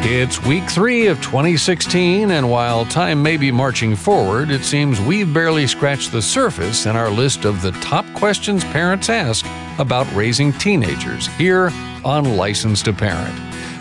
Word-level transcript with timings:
It's 0.00 0.40
week 0.44 0.70
three 0.70 1.08
of 1.08 1.20
2016, 1.22 2.30
and 2.30 2.48
while 2.48 2.84
time 2.84 3.20
may 3.20 3.36
be 3.36 3.50
marching 3.50 3.96
forward, 3.96 4.50
it 4.50 4.64
seems 4.64 5.00
we've 5.00 5.34
barely 5.34 5.66
scratched 5.66 6.12
the 6.12 6.22
surface 6.22 6.86
in 6.86 6.94
our 6.94 7.10
list 7.10 7.44
of 7.44 7.62
the 7.62 7.72
top 7.72 8.06
questions 8.14 8.62
parents 8.64 9.08
ask 9.08 9.44
about 9.78 10.10
raising 10.14 10.52
teenagers 10.52 11.26
here 11.36 11.72
on 12.04 12.36
License 12.36 12.80
to 12.82 12.92
Parent. 12.92 13.36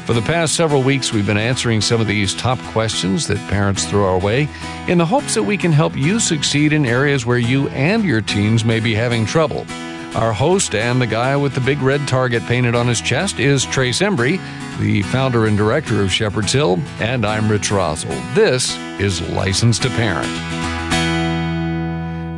For 0.05 0.13
the 0.13 0.21
past 0.23 0.55
several 0.55 0.81
weeks, 0.81 1.13
we've 1.13 1.27
been 1.27 1.37
answering 1.37 1.81
some 1.81 2.01
of 2.01 2.07
these 2.07 2.33
top 2.33 2.57
questions 2.71 3.27
that 3.27 3.37
parents 3.49 3.85
throw 3.85 4.05
our 4.05 4.19
way 4.19 4.49
in 4.87 4.97
the 4.97 5.05
hopes 5.05 5.35
that 5.35 5.43
we 5.43 5.55
can 5.55 5.71
help 5.71 5.95
you 5.95 6.19
succeed 6.19 6.73
in 6.73 6.85
areas 6.85 7.27
where 7.27 7.37
you 7.37 7.69
and 7.69 8.03
your 8.03 8.21
teens 8.21 8.65
may 8.65 8.79
be 8.79 8.95
having 8.95 9.25
trouble. 9.25 9.67
Our 10.15 10.33
host 10.33 10.73
and 10.73 11.01
the 11.01 11.07
guy 11.07 11.35
with 11.35 11.53
the 11.53 11.61
big 11.61 11.79
red 11.81 12.07
target 12.07 12.43
painted 12.45 12.73
on 12.73 12.87
his 12.87 13.01
chest 13.01 13.39
is 13.39 13.65
Trace 13.65 13.99
Embry, 13.99 14.39
the 14.79 15.03
founder 15.03 15.45
and 15.45 15.57
director 15.57 16.01
of 16.01 16.11
Shepherd's 16.11 16.51
Hill, 16.51 16.79
and 16.99 17.25
I'm 17.25 17.49
Rich 17.49 17.69
Roszel. 17.69 18.33
This 18.33 18.75
is 18.99 19.21
License 19.29 19.77
to 19.79 19.89
Parent. 19.89 20.27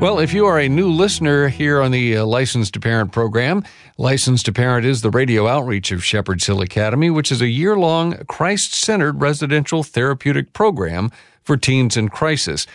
Well, 0.02 0.20
if 0.20 0.34
you 0.34 0.46
are 0.46 0.58
a 0.58 0.70
new 0.70 0.90
listener 0.90 1.50
here 1.50 1.82
on 1.82 1.92
the 1.92 2.18
uh, 2.18 2.26
License 2.26 2.72
to 2.72 2.80
Parent 2.80 3.12
program, 3.12 3.66
License 3.98 4.44
to 4.44 4.54
Parent 4.54 4.86
is 4.86 5.02
the 5.02 5.10
radio 5.10 5.46
outreach 5.48 5.92
of 5.92 6.06
Shepherd's 6.06 6.46
Hill 6.46 6.62
Academy, 6.62 7.10
which 7.10 7.34
is 7.34 7.42
a 7.42 7.48
year 7.48 7.78
long 7.78 8.16
Christ 8.26 8.74
centered 8.74 9.22
residential 9.22 9.84
therapeutic 9.84 10.54
program 10.54 11.12
for 11.44 11.58
teens 11.58 11.98
in 11.98 12.08
crisis. 12.08 12.66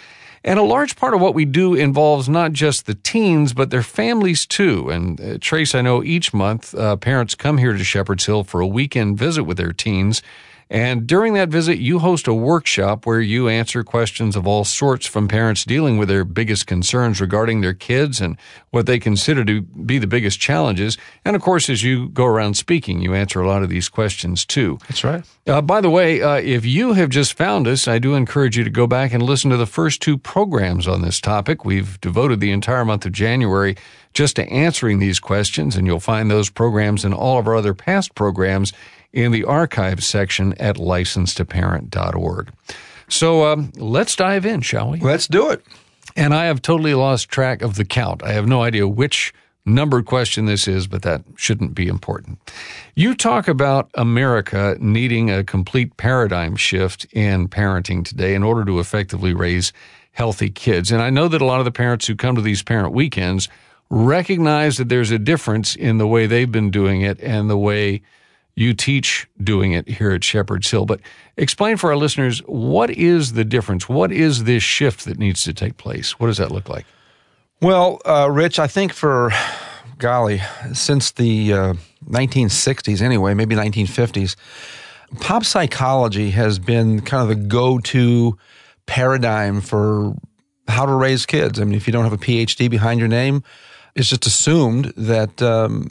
And 0.46 0.58
a 0.58 0.62
large 0.62 0.96
part 0.96 1.14
of 1.14 1.22
what 1.22 1.34
we 1.34 1.46
do 1.46 1.72
involves 1.72 2.28
not 2.28 2.52
just 2.52 2.84
the 2.84 2.94
teens, 2.94 3.54
but 3.54 3.70
their 3.70 3.82
families 3.82 4.44
too. 4.44 4.90
And 4.90 5.18
uh, 5.18 5.38
Trace, 5.40 5.74
I 5.74 5.80
know 5.80 6.04
each 6.04 6.34
month 6.34 6.74
uh, 6.74 6.96
parents 6.96 7.34
come 7.34 7.56
here 7.56 7.72
to 7.72 7.82
Shepherd's 7.82 8.26
Hill 8.26 8.44
for 8.44 8.60
a 8.60 8.66
weekend 8.66 9.16
visit 9.16 9.44
with 9.44 9.56
their 9.56 9.72
teens. 9.72 10.20
And 10.70 11.06
during 11.06 11.34
that 11.34 11.50
visit, 11.50 11.78
you 11.78 11.98
host 11.98 12.26
a 12.26 12.34
workshop 12.34 13.06
where 13.06 13.20
you 13.20 13.48
answer 13.48 13.84
questions 13.84 14.34
of 14.34 14.46
all 14.46 14.64
sorts 14.64 15.06
from 15.06 15.28
parents 15.28 15.64
dealing 15.64 15.98
with 15.98 16.08
their 16.08 16.24
biggest 16.24 16.66
concerns 16.66 17.20
regarding 17.20 17.60
their 17.60 17.74
kids 17.74 18.20
and 18.20 18.36
what 18.70 18.86
they 18.86 18.98
consider 18.98 19.44
to 19.44 19.62
be 19.62 19.98
the 19.98 20.06
biggest 20.06 20.40
challenges. 20.40 20.98
And 21.24 21.36
of 21.36 21.42
course, 21.42 21.68
as 21.68 21.82
you 21.82 22.08
go 22.08 22.24
around 22.24 22.56
speaking, 22.56 23.00
you 23.00 23.14
answer 23.14 23.40
a 23.40 23.46
lot 23.46 23.62
of 23.62 23.68
these 23.68 23.88
questions 23.88 24.44
too. 24.44 24.78
That's 24.88 25.04
right. 25.04 25.24
Uh, 25.46 25.60
by 25.60 25.80
the 25.80 25.90
way, 25.90 26.22
uh, 26.22 26.36
if 26.36 26.64
you 26.64 26.94
have 26.94 27.10
just 27.10 27.34
found 27.34 27.68
us, 27.68 27.86
I 27.86 27.98
do 27.98 28.14
encourage 28.14 28.56
you 28.56 28.64
to 28.64 28.70
go 28.70 28.86
back 28.86 29.12
and 29.12 29.22
listen 29.22 29.50
to 29.50 29.56
the 29.56 29.66
first 29.66 30.00
two 30.00 30.16
programs 30.16 30.88
on 30.88 31.02
this 31.02 31.20
topic. 31.20 31.64
We've 31.64 32.00
devoted 32.00 32.40
the 32.40 32.50
entire 32.50 32.84
month 32.84 33.04
of 33.04 33.12
January 33.12 33.76
just 34.14 34.36
to 34.36 34.48
answering 34.48 35.00
these 35.00 35.20
questions, 35.20 35.76
and 35.76 35.86
you'll 35.86 36.00
find 36.00 36.30
those 36.30 36.48
programs 36.48 37.04
and 37.04 37.12
all 37.12 37.38
of 37.38 37.46
our 37.46 37.56
other 37.56 37.74
past 37.74 38.14
programs 38.14 38.72
in 39.14 39.32
the 39.32 39.44
archives 39.44 40.06
section 40.06 40.52
at 40.54 40.76
licensetoparent.org. 40.76 42.52
So 43.08 43.46
um, 43.46 43.72
let's 43.76 44.16
dive 44.16 44.44
in, 44.44 44.60
shall 44.60 44.90
we? 44.90 44.98
Let's 44.98 45.28
do 45.28 45.50
it. 45.50 45.64
And 46.16 46.34
I 46.34 46.46
have 46.46 46.60
totally 46.60 46.94
lost 46.94 47.28
track 47.28 47.62
of 47.62 47.76
the 47.76 47.84
count. 47.84 48.22
I 48.22 48.32
have 48.32 48.46
no 48.46 48.62
idea 48.62 48.86
which 48.88 49.32
numbered 49.64 50.04
question 50.04 50.46
this 50.46 50.68
is, 50.68 50.86
but 50.86 51.02
that 51.02 51.22
shouldn't 51.36 51.74
be 51.74 51.86
important. 51.86 52.38
You 52.94 53.14
talk 53.14 53.48
about 53.48 53.88
America 53.94 54.76
needing 54.80 55.30
a 55.30 55.44
complete 55.44 55.96
paradigm 55.96 56.56
shift 56.56 57.06
in 57.12 57.48
parenting 57.48 58.04
today 58.04 58.34
in 58.34 58.42
order 58.42 58.64
to 58.64 58.80
effectively 58.80 59.32
raise 59.32 59.72
healthy 60.12 60.50
kids. 60.50 60.90
And 60.90 61.00
I 61.00 61.10
know 61.10 61.28
that 61.28 61.40
a 61.40 61.46
lot 61.46 61.60
of 61.60 61.64
the 61.64 61.72
parents 61.72 62.06
who 62.06 62.16
come 62.16 62.34
to 62.34 62.42
these 62.42 62.62
parent 62.62 62.92
weekends 62.92 63.48
recognize 63.90 64.76
that 64.78 64.88
there's 64.88 65.10
a 65.10 65.18
difference 65.18 65.76
in 65.76 65.98
the 65.98 66.06
way 66.06 66.26
they've 66.26 66.50
been 66.50 66.70
doing 66.70 67.02
it 67.02 67.20
and 67.20 67.48
the 67.48 67.58
way 67.58 68.02
you 68.56 68.72
teach 68.72 69.28
doing 69.42 69.72
it 69.72 69.88
here 69.88 70.12
at 70.12 70.22
Shepherd's 70.22 70.70
Hill. 70.70 70.86
But 70.86 71.00
explain 71.36 71.76
for 71.76 71.90
our 71.90 71.96
listeners 71.96 72.40
what 72.46 72.90
is 72.90 73.32
the 73.32 73.44
difference? 73.44 73.88
What 73.88 74.12
is 74.12 74.44
this 74.44 74.62
shift 74.62 75.04
that 75.06 75.18
needs 75.18 75.42
to 75.44 75.52
take 75.52 75.76
place? 75.76 76.18
What 76.18 76.28
does 76.28 76.38
that 76.38 76.50
look 76.50 76.68
like? 76.68 76.86
Well, 77.60 78.00
uh, 78.04 78.28
Rich, 78.30 78.58
I 78.58 78.66
think 78.66 78.92
for 78.92 79.32
golly, 79.98 80.40
since 80.72 81.12
the 81.12 81.52
uh, 81.52 81.74
1960s, 82.08 83.00
anyway, 83.00 83.34
maybe 83.34 83.56
1950s, 83.56 84.36
pop 85.20 85.44
psychology 85.44 86.30
has 86.30 86.58
been 86.58 87.00
kind 87.00 87.22
of 87.22 87.28
the 87.28 87.46
go 87.46 87.78
to 87.78 88.36
paradigm 88.86 89.60
for 89.60 90.14
how 90.68 90.86
to 90.86 90.92
raise 90.92 91.26
kids. 91.26 91.60
I 91.60 91.64
mean, 91.64 91.74
if 91.74 91.86
you 91.86 91.92
don't 91.92 92.04
have 92.04 92.12
a 92.12 92.18
PhD 92.18 92.70
behind 92.70 93.00
your 93.00 93.08
name, 93.08 93.42
it's 93.94 94.08
just 94.08 94.26
assumed 94.26 94.92
that 94.96 95.40
um, 95.40 95.90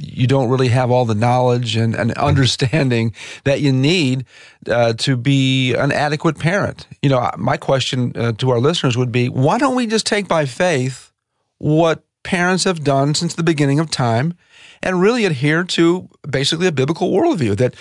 you 0.00 0.26
don't 0.26 0.48
really 0.48 0.68
have 0.68 0.90
all 0.90 1.04
the 1.04 1.14
knowledge 1.14 1.76
and, 1.76 1.94
and 1.94 2.12
understanding 2.18 3.14
that 3.44 3.60
you 3.60 3.72
need 3.72 4.24
uh, 4.68 4.92
to 4.94 5.16
be 5.16 5.74
an 5.74 5.92
adequate 5.92 6.38
parent. 6.38 6.86
You 7.02 7.10
know, 7.10 7.30
my 7.36 7.56
question 7.56 8.12
uh, 8.16 8.32
to 8.32 8.50
our 8.50 8.60
listeners 8.60 8.96
would 8.96 9.12
be 9.12 9.28
why 9.28 9.58
don't 9.58 9.76
we 9.76 9.86
just 9.86 10.06
take 10.06 10.28
by 10.28 10.46
faith 10.46 11.12
what 11.58 12.04
parents 12.22 12.64
have 12.64 12.84
done 12.84 13.14
since 13.14 13.34
the 13.34 13.42
beginning 13.42 13.80
of 13.80 13.90
time 13.90 14.34
and 14.82 15.00
really 15.00 15.24
adhere 15.24 15.64
to 15.64 16.08
basically 16.28 16.66
a 16.66 16.72
biblical 16.72 17.10
worldview 17.10 17.56
that 17.56 17.74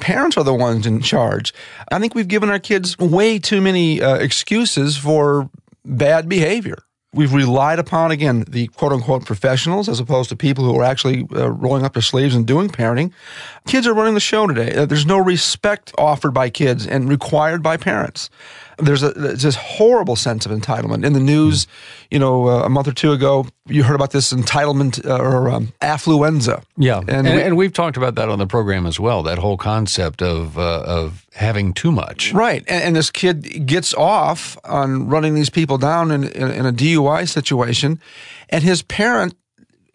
parents 0.00 0.36
are 0.36 0.44
the 0.44 0.54
ones 0.54 0.86
in 0.86 1.00
charge. 1.00 1.52
I 1.90 1.98
think 1.98 2.14
we've 2.14 2.28
given 2.28 2.50
our 2.50 2.58
kids 2.58 2.98
way 2.98 3.38
too 3.38 3.60
many 3.60 4.00
uh, 4.00 4.16
excuses 4.16 4.96
for 4.96 5.50
bad 5.84 6.28
behavior. 6.28 6.78
We've 7.18 7.34
relied 7.34 7.80
upon, 7.80 8.12
again, 8.12 8.44
the 8.46 8.68
quote 8.68 8.92
unquote 8.92 9.26
professionals 9.26 9.88
as 9.88 9.98
opposed 9.98 10.28
to 10.28 10.36
people 10.36 10.64
who 10.64 10.78
are 10.78 10.84
actually 10.84 11.26
uh, 11.34 11.50
rolling 11.50 11.84
up 11.84 11.94
their 11.94 12.00
sleeves 12.00 12.36
and 12.36 12.46
doing 12.46 12.68
parenting. 12.68 13.10
Kids 13.66 13.88
are 13.88 13.92
running 13.92 14.14
the 14.14 14.20
show 14.20 14.46
today. 14.46 14.72
Uh, 14.76 14.86
there's 14.86 15.04
no 15.04 15.18
respect 15.18 15.92
offered 15.98 16.32
by 16.32 16.48
kids 16.48 16.86
and 16.86 17.08
required 17.08 17.60
by 17.60 17.76
parents 17.76 18.30
there's 18.78 19.02
a 19.02 19.10
there's 19.10 19.42
this 19.42 19.56
horrible 19.56 20.16
sense 20.16 20.46
of 20.46 20.52
entitlement 20.52 21.04
in 21.04 21.12
the 21.12 21.20
news. 21.20 21.66
You 22.10 22.18
know, 22.18 22.48
uh, 22.48 22.64
a 22.64 22.68
month 22.68 22.88
or 22.88 22.92
two 22.92 23.12
ago, 23.12 23.46
you 23.66 23.82
heard 23.82 23.94
about 23.94 24.12
this 24.12 24.32
entitlement 24.32 25.04
uh, 25.04 25.18
or 25.18 25.50
um, 25.50 25.72
affluenza. 25.80 26.62
Yeah, 26.76 26.98
and, 27.00 27.10
and, 27.10 27.26
we, 27.26 27.42
and, 27.42 27.56
we've 27.56 27.72
talked 27.72 27.96
about 27.96 28.14
that 28.14 28.28
on 28.28 28.38
the 28.38 28.46
program 28.46 28.86
as 28.86 28.98
well. 28.98 29.22
That 29.22 29.38
whole 29.38 29.56
concept 29.56 30.22
of 30.22 30.58
uh, 30.58 30.82
of 30.86 31.26
having 31.34 31.72
too 31.72 31.92
much. 31.92 32.32
Right, 32.32 32.64
and, 32.68 32.84
and, 32.84 32.96
this 32.96 33.10
kid 33.10 33.66
gets 33.66 33.94
off 33.94 34.56
on 34.64 35.08
running 35.08 35.34
these 35.34 35.50
people 35.50 35.78
down 35.78 36.10
in, 36.10 36.24
in, 36.24 36.50
in 36.50 36.66
a 36.66 36.72
DUI 36.72 37.28
situation, 37.28 38.00
and 38.48 38.62
his 38.62 38.82
parent 38.82 39.34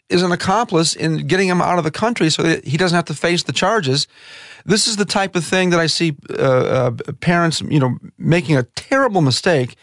is 0.09 0.21
an 0.21 0.31
accomplice 0.31 0.95
in 0.95 1.27
getting 1.27 1.47
him 1.47 1.61
out 1.61 1.77
of 1.77 1.83
the 1.83 1.91
country 1.91 2.29
so 2.29 2.43
that 2.43 2.65
he 2.65 2.77
doesn't 2.77 2.95
have 2.95 3.05
to 3.05 3.13
face 3.13 3.43
the 3.43 3.53
charges 3.53 4.07
this 4.65 4.87
is 4.87 4.95
the 4.95 5.05
type 5.05 5.35
of 5.35 5.43
thing 5.43 5.71
that 5.71 5.79
I 5.79 5.87
see 5.87 6.15
uh, 6.29 6.33
uh, 6.33 6.91
parents, 7.19 7.61
you 7.61 7.79
know, 7.79 7.97
making 8.17 8.57
a 8.57 8.63
terrible 8.63 9.21
mistake 9.21 9.75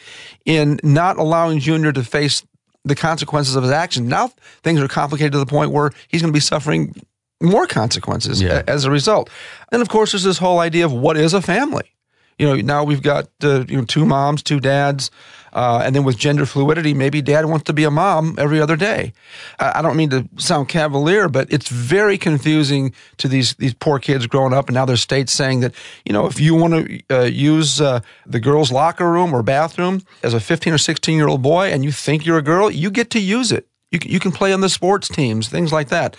in 0.45 0.81
not 0.83 1.19
allowing 1.19 1.61
Junior 1.61 1.93
to 1.93 2.05
face 2.05 2.45
the 2.85 2.95
consequences 2.95 3.57
of 3.57 3.63
his 3.63 3.73
actions. 3.73 4.09
Now 4.09 4.33
things 4.63 4.81
are 4.81 4.89
complicated 4.89 5.33
to 5.33 5.39
the 5.39 5.47
point 5.47 5.71
where 5.71 5.91
he's 6.09 6.23
going 6.23 6.33
to 6.33 6.37
be 6.37 6.41
suffering 6.41 6.95
more 7.43 7.67
consequences 7.67 8.41
yeah. 8.41 8.63
as 8.67 8.85
a 8.85 8.91
result. 8.91 9.31
And 9.71 9.83
of 9.83 9.89
course, 9.89 10.13
there's 10.13 10.25
this 10.25 10.39
whole 10.39 10.61
idea 10.61 10.85
of 10.85 10.93
what 10.93 11.17
is 11.17 11.35
a 11.35 11.43
family. 11.43 11.93
You 12.39 12.47
know, 12.47 12.55
now 12.57 12.85
we've 12.85 13.03
got 13.03 13.29
uh, 13.45 13.65
you 13.69 13.77
know 13.77 13.85
two 13.85 14.07
moms, 14.07 14.43
two 14.43 14.61
dads. 14.61 15.11
Uh, 15.53 15.83
and 15.85 15.95
then 15.95 16.05
with 16.05 16.17
gender 16.17 16.47
fluidity, 16.47 16.95
maybe 16.95 17.21
dad 17.23 17.47
wants 17.47 17.65
to 17.65 17.73
be 17.73 17.85
a 17.85 17.91
mom 17.91 18.37
every 18.39 18.61
other 18.61 18.77
day. 18.77 19.13
I, 19.59 19.79
I 19.79 19.83
don't 19.83 19.97
mean 19.97 20.11
to 20.11 20.29
sound 20.37 20.69
cavalier, 20.69 21.29
but 21.29 21.53
it's 21.53 21.69
very 21.69 22.19
confusing 22.19 22.95
to 23.19 23.29
these 23.29 23.55
these 23.55 23.75
poor 23.75 23.99
kids 23.99 24.27
growing 24.27 24.53
up, 24.53 24.69
and 24.69 24.75
now 24.75 24.85
there's 24.85 25.01
states 25.01 25.33
saying 25.33 25.61
that 25.61 25.75
you 26.05 26.13
know 26.13 26.27
if 26.27 26.41
you 26.41 26.55
want 26.55 26.75
to 26.75 27.03
uh, 27.11 27.25
use 27.25 27.81
uh, 27.81 28.01
the 28.27 28.41
girls' 28.41 28.71
locker 28.71 29.11
room 29.11 29.35
or 29.35 29.43
bathroom 29.43 30.03
as 30.23 30.35
a 30.35 30.41
15 30.41 30.73
or 30.73 30.79
16 30.79 31.17
year 31.17 31.29
old 31.29 31.43
boy, 31.43 31.69
and 31.73 31.85
you 31.85 31.93
think 31.93 32.25
you're 32.25 32.39
a 32.39 32.43
girl, 32.43 32.71
you 32.71 32.91
get 32.91 33.11
to 33.11 33.21
use 33.21 33.53
it. 33.53 33.67
You 33.91 33.99
can, 33.99 34.11
you 34.11 34.21
can 34.21 34.31
play 34.31 34.53
on 34.53 34.61
the 34.61 34.69
sports 34.69 35.09
teams, 35.09 35.49
things 35.49 35.73
like 35.73 35.89
that. 35.89 36.17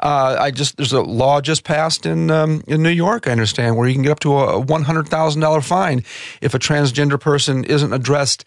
Uh, 0.00 0.36
I 0.40 0.50
just 0.50 0.78
there's 0.78 0.94
a 0.94 1.02
law 1.02 1.42
just 1.42 1.62
passed 1.62 2.06
in 2.06 2.30
um, 2.30 2.64
in 2.66 2.82
New 2.82 2.90
York. 2.90 3.28
I 3.28 3.32
understand 3.32 3.76
where 3.76 3.86
you 3.86 3.94
can 3.94 4.02
get 4.02 4.12
up 4.12 4.20
to 4.20 4.32
a 4.32 4.58
one 4.58 4.84
hundred 4.84 5.08
thousand 5.08 5.42
dollar 5.42 5.60
fine 5.60 6.04
if 6.40 6.54
a 6.54 6.58
transgender 6.58 7.20
person 7.20 7.64
isn't 7.64 7.92
addressed 7.92 8.46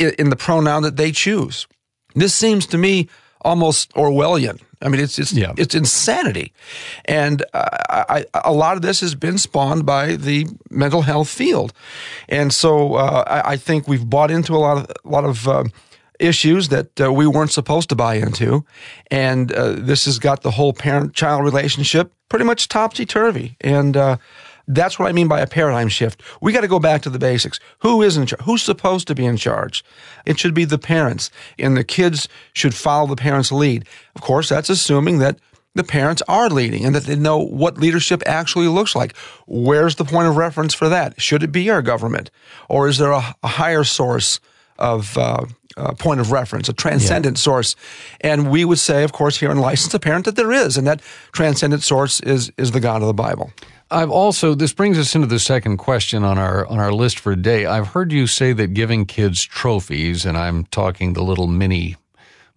in 0.00 0.30
the 0.30 0.36
pronoun 0.36 0.82
that 0.82 0.96
they 0.96 1.12
choose. 1.12 1.66
This 2.14 2.34
seems 2.34 2.66
to 2.66 2.78
me 2.78 3.08
almost 3.42 3.92
Orwellian. 3.94 4.60
I 4.82 4.88
mean, 4.88 5.00
it's 5.00 5.18
it's 5.18 5.32
yeah. 5.32 5.52
it's 5.58 5.74
insanity, 5.74 6.54
and 7.04 7.44
uh, 7.52 7.68
I, 8.08 8.24
a 8.44 8.52
lot 8.52 8.76
of 8.76 8.82
this 8.82 9.00
has 9.00 9.14
been 9.14 9.36
spawned 9.36 9.84
by 9.84 10.16
the 10.16 10.46
mental 10.70 11.02
health 11.02 11.28
field, 11.28 11.74
and 12.30 12.52
so 12.52 12.94
uh, 12.94 13.24
I, 13.26 13.52
I, 13.52 13.56
think 13.58 13.86
we've 13.86 14.08
bought 14.08 14.30
into 14.30 14.54
a 14.54 14.56
lot 14.56 14.78
of 14.78 14.96
a 15.04 15.08
lot 15.08 15.24
of 15.26 15.46
uh, 15.46 15.64
issues 16.18 16.70
that 16.70 16.98
uh, 16.98 17.12
we 17.12 17.26
weren't 17.26 17.52
supposed 17.52 17.90
to 17.90 17.94
buy 17.94 18.14
into, 18.14 18.64
and 19.10 19.52
uh, 19.52 19.72
this 19.72 20.06
has 20.06 20.18
got 20.18 20.40
the 20.40 20.52
whole 20.52 20.72
parent-child 20.72 21.44
relationship 21.44 22.14
pretty 22.30 22.46
much 22.46 22.68
topsy 22.68 23.04
turvy, 23.04 23.56
and 23.60 23.98
uh, 23.98 24.16
that's 24.74 24.98
what 24.98 25.08
I 25.08 25.12
mean 25.12 25.28
by 25.28 25.40
a 25.40 25.46
paradigm 25.46 25.88
shift. 25.88 26.22
We 26.40 26.52
got 26.52 26.60
to 26.62 26.68
go 26.68 26.78
back 26.78 27.02
to 27.02 27.10
the 27.10 27.18
basics. 27.18 27.60
Who 27.80 28.02
is 28.02 28.16
in 28.16 28.26
charge? 28.26 28.42
Who's 28.42 28.62
supposed 28.62 29.06
to 29.08 29.14
be 29.14 29.26
in 29.26 29.36
charge? 29.36 29.84
It 30.24 30.38
should 30.38 30.54
be 30.54 30.64
the 30.64 30.78
parents, 30.78 31.30
and 31.58 31.76
the 31.76 31.84
kids 31.84 32.28
should 32.52 32.74
follow 32.74 33.06
the 33.06 33.16
parents' 33.16 33.52
lead. 33.52 33.84
Of 34.14 34.22
course, 34.22 34.48
that's 34.48 34.70
assuming 34.70 35.18
that 35.18 35.38
the 35.74 35.84
parents 35.84 36.22
are 36.26 36.48
leading 36.48 36.84
and 36.84 36.94
that 36.94 37.04
they 37.04 37.16
know 37.16 37.38
what 37.38 37.78
leadership 37.78 38.22
actually 38.26 38.68
looks 38.68 38.96
like. 38.96 39.16
Where's 39.46 39.96
the 39.96 40.04
point 40.04 40.28
of 40.28 40.36
reference 40.36 40.74
for 40.74 40.88
that? 40.88 41.20
Should 41.20 41.42
it 41.42 41.52
be 41.52 41.70
our 41.70 41.82
government? 41.82 42.30
Or 42.68 42.88
is 42.88 42.98
there 42.98 43.12
a, 43.12 43.36
a 43.42 43.48
higher 43.48 43.84
source 43.84 44.40
of 44.78 45.16
uh, 45.16 45.44
uh, 45.76 45.92
point 45.94 46.20
of 46.20 46.32
reference, 46.32 46.68
a 46.68 46.72
transcendent 46.72 47.38
yeah. 47.38 47.42
source? 47.42 47.76
And 48.20 48.50
we 48.50 48.64
would 48.64 48.80
say, 48.80 49.04
of 49.04 49.12
course, 49.12 49.38
here 49.38 49.50
in 49.50 49.58
License 49.58 49.92
to 49.92 50.00
Parent, 50.00 50.24
that 50.24 50.36
there 50.36 50.52
is, 50.52 50.76
and 50.76 50.86
that 50.86 51.00
transcendent 51.32 51.82
source 51.82 52.20
is, 52.20 52.50
is 52.56 52.72
the 52.72 52.80
God 52.80 53.00
of 53.02 53.06
the 53.06 53.14
Bible. 53.14 53.52
I've 53.90 54.10
also 54.10 54.54
this 54.54 54.72
brings 54.72 54.98
us 54.98 55.14
into 55.14 55.26
the 55.26 55.40
second 55.40 55.78
question 55.78 56.22
on 56.22 56.38
our 56.38 56.66
on 56.66 56.78
our 56.78 56.92
list 56.92 57.18
for 57.18 57.34
today. 57.34 57.66
I've 57.66 57.88
heard 57.88 58.12
you 58.12 58.26
say 58.26 58.52
that 58.52 58.68
giving 58.68 59.04
kids 59.04 59.44
trophies, 59.44 60.24
and 60.24 60.38
I'm 60.38 60.64
talking 60.66 61.14
the 61.14 61.22
little 61.22 61.48
mini 61.48 61.96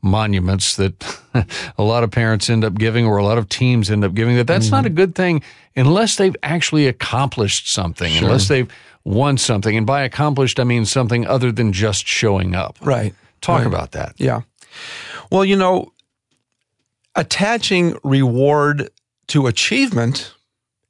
monuments 0.04 0.76
that 0.76 1.18
a 1.78 1.84
lot 1.84 2.04
of 2.04 2.12
parents 2.12 2.50
end 2.50 2.64
up 2.64 2.76
giving 2.76 3.06
or 3.06 3.18
a 3.18 3.24
lot 3.24 3.38
of 3.38 3.48
teams 3.48 3.90
end 3.90 4.04
up 4.04 4.14
giving 4.14 4.36
that 4.36 4.46
that's 4.46 4.66
mm-hmm. 4.66 4.76
not 4.76 4.86
a 4.86 4.90
good 4.90 5.16
thing 5.16 5.42
unless 5.78 6.18
they've 6.18 6.36
actually 6.44 6.88
accomplished 6.88 7.72
something 7.72 8.12
sure. 8.12 8.28
unless 8.28 8.50
they've 8.50 8.70
won 9.06 9.38
something 9.38 9.78
and 9.78 9.88
by 9.88 10.02
accomplished 10.02 10.60
i 10.60 10.64
mean 10.66 10.84
something 10.84 11.26
other 11.26 11.54
than 11.54 11.72
just 11.72 12.06
showing 12.06 12.54
up 12.54 12.78
right 12.82 13.16
talk 13.40 13.60
right. 13.60 13.68
about 13.68 13.94
that 13.94 14.14
yeah 14.18 14.42
well 15.32 15.46
you 15.46 15.56
know 15.56 15.90
attaching 17.16 17.98
reward 18.04 18.90
to 19.28 19.48
achievement 19.48 20.34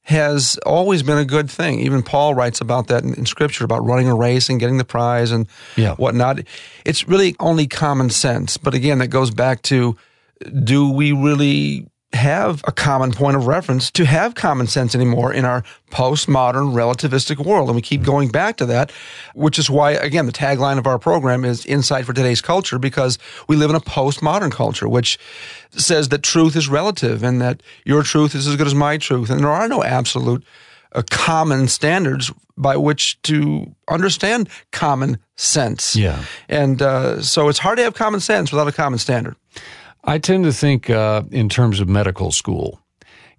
has 0.04 0.58
always 0.66 1.02
been 1.02 1.18
a 1.18 1.26
good 1.26 1.50
thing. 1.50 1.80
Even 1.80 2.04
Paul 2.04 2.36
writes 2.36 2.60
about 2.60 2.88
that 2.88 3.04
in, 3.04 3.14
in, 3.14 3.26
Scripture 3.26 3.64
about 3.64 3.86
running 3.86 4.10
a 4.10 4.16
race 4.16 4.50
and 4.50 4.60
getting 4.60 4.78
the 4.78 4.84
prize 4.84 5.32
and 5.32 5.48
yeah. 5.78 5.96
whatnot. 5.96 6.40
It's 6.86 7.08
really 7.08 7.36
only 7.40 7.68
common 7.68 8.10
sense. 8.10 8.58
But 8.58 8.74
again, 8.74 9.00
that 9.00 9.08
goes 9.08 9.32
back 9.32 9.62
to 9.64 9.96
do 10.64 10.90
we 10.90 11.14
really 11.14 11.88
have 12.14 12.62
a 12.68 12.72
common 12.72 13.12
point 13.12 13.36
of 13.36 13.48
reference 13.48 13.90
to 13.90 14.06
have 14.06 14.36
common 14.36 14.68
sense 14.68 14.94
anymore 14.94 15.34
in 15.34 15.46
our 15.46 15.64
postmodern 15.90 16.74
relativistic 16.74 17.44
world. 17.44 17.70
And 17.70 17.76
we 17.76 17.82
keep 17.82 18.04
going 18.04 18.30
back 18.30 18.58
to 18.58 18.66
that, 18.68 18.92
which 19.34 19.58
is 19.58 19.70
why, 19.70 19.92
again, 19.92 20.28
the 20.28 20.32
tagline 20.32 20.78
of 20.78 20.86
our 20.86 21.00
program 21.00 21.44
is 21.44 21.66
Insight 21.66 22.06
for 22.06 22.14
Today's 22.14 22.42
Culture, 22.42 22.78
because 22.78 23.18
we 23.48 23.56
live 23.56 23.70
in 23.70 23.76
a 23.76 23.82
postmodern 23.82 24.52
culture, 24.52 24.88
which 24.88 25.18
says 25.80 26.10
that 26.10 26.24
truth 26.24 26.56
is 26.56 26.68
relative 26.68 27.24
and 27.24 27.42
that 27.42 27.62
your 27.86 28.04
truth 28.04 28.36
is 28.36 28.48
as 28.48 28.56
good 28.56 28.68
as 28.68 28.76
my 28.76 28.98
truth. 28.98 29.30
And 29.30 29.42
there 29.42 29.50
are 29.50 29.68
no 29.68 29.84
absolute 29.84 30.44
uh, 30.94 31.02
common 31.10 31.68
standards 31.68 32.32
by 32.58 32.78
which 32.78 33.22
to 33.24 33.74
understand 33.90 34.50
common 34.72 35.18
sense. 35.36 35.96
Yeah. 35.96 36.24
And 36.48 36.82
uh, 36.82 37.22
so 37.22 37.50
it's 37.50 37.60
hard 37.60 37.78
to 37.78 37.84
have 37.84 37.96
common 37.96 38.20
sense 38.20 38.52
without 38.52 38.68
a 38.68 38.72
common 38.72 39.00
standard. 39.00 39.36
I 40.04 40.20
tend 40.20 40.44
to 40.44 40.54
think 40.54 40.90
uh, 40.90 41.24
in 41.32 41.50
terms 41.50 41.80
of 41.80 41.88
medical 41.88 42.32
school. 42.32 42.80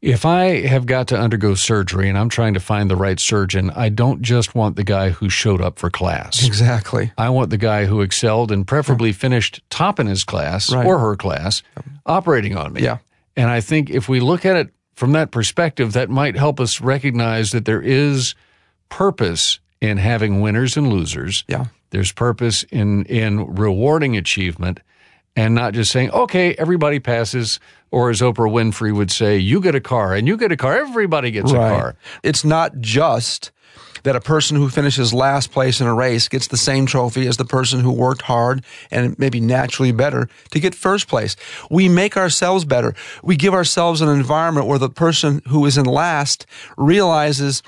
If 0.05 0.27
I 0.27 0.67
have 0.67 0.85
got 0.85 1.09
to 1.09 1.19
undergo 1.19 1.55
surgery 1.55 2.11
and 2.11 2.19
I'm 2.19 2.29
trying 2.29 2.53
to 2.55 2.61
find 2.61 2.91
the 2.91 2.97
right 2.97 3.19
surgeon, 3.19 3.71
I 3.71 3.89
don't 3.89 4.21
just 4.21 4.55
want 4.55 4.77
the 4.77 4.85
guy 4.85 5.09
who 5.09 5.31
showed 5.31 5.63
up 5.63 5.79
for 5.79 5.89
class. 5.89 6.45
Exactly. 6.47 7.11
I 7.17 7.31
want 7.31 7.49
the 7.49 7.57
guy 7.57 7.87
who 7.87 8.03
excelled 8.03 8.53
and 8.53 8.67
preferably 8.67 9.15
finished 9.15 9.63
top 9.71 9.99
in 9.99 10.07
his 10.07 10.23
class 10.23 10.71
right. 10.71 10.85
or 10.85 10.99
her 10.99 11.17
class 11.17 11.63
operating 12.05 12.55
on 12.55 12.75
me. 12.75 12.83
Yeah. 12.83 12.99
And 13.35 13.49
I 13.49 13.63
think 13.63 13.89
if 13.89 14.07
we 14.07 14.21
look 14.21 14.45
at 14.45 14.57
it 14.57 14.75
from 14.95 15.13
that 15.13 15.31
perspective, 15.31 15.95
that 15.95 16.11
might 16.11 16.37
help 16.37 16.61
us 16.61 16.83
recognize 16.83 17.53
that 17.53 17.65
there 17.65 17.81
is 17.81 18.35
purpose 18.91 19.59
in 19.81 19.97
having 19.97 20.43
winners 20.43 20.77
and 20.77 20.89
losers. 20.91 21.45
Yeah. 21.49 21.65
There's 21.91 22.13
purpose 22.13 22.63
in 22.65 23.07
in 23.07 23.55
rewarding 23.55 24.19
achievement 24.19 24.81
and 25.37 25.55
not 25.55 25.75
just 25.75 25.91
saying, 25.91 26.11
okay, 26.11 26.55
everybody 26.55 27.01
passes, 27.01 27.61
or 27.91 28.11
as 28.11 28.21
Oprah 28.21 28.51
Winfrey 28.51 28.95
would 28.95 29.11
say, 29.11 29.37
you 29.37 29.61
get 29.61 29.75
a 29.75 29.81
car 29.81 30.15
and 30.15 30.27
you 30.29 30.37
get 30.37 30.53
a 30.53 30.57
car, 30.57 30.77
everybody 30.77 31.31
gets 31.31 31.53
right. 31.53 31.67
a 31.67 31.79
car. 31.79 31.97
It's 32.23 32.45
not 32.45 32.81
just 32.81 33.51
that 34.05 34.15
a 34.15 34.21
person 34.21 34.57
who 34.57 34.69
finishes 34.69 35.13
last 35.13 35.51
place 35.51 35.81
in 35.81 35.87
a 35.87 35.95
race 35.95 36.29
gets 36.29 36.49
the 36.49 36.57
same 36.57 36.87
trophy 36.87 37.27
as 37.27 37.39
the 37.39 37.45
person 37.45 37.81
who 37.81 37.91
worked 37.91 38.23
hard 38.23 38.63
and 38.91 39.19
maybe 39.19 39.41
naturally 39.41 39.93
better 39.93 40.29
to 40.51 40.61
get 40.61 40.75
first 40.75 41.09
place. 41.09 41.37
We 41.71 41.89
make 41.89 42.17
ourselves 42.17 42.65
better. 42.65 42.95
We 43.23 43.37
give 43.37 43.55
ourselves 43.55 44.03
an 44.03 44.11
environment 44.11 44.67
where 44.67 44.79
the 44.79 44.91
person 44.91 45.41
who 45.49 45.65
is 45.67 45.79
in 45.79 45.87
last 45.87 46.47
realizes 46.77 47.63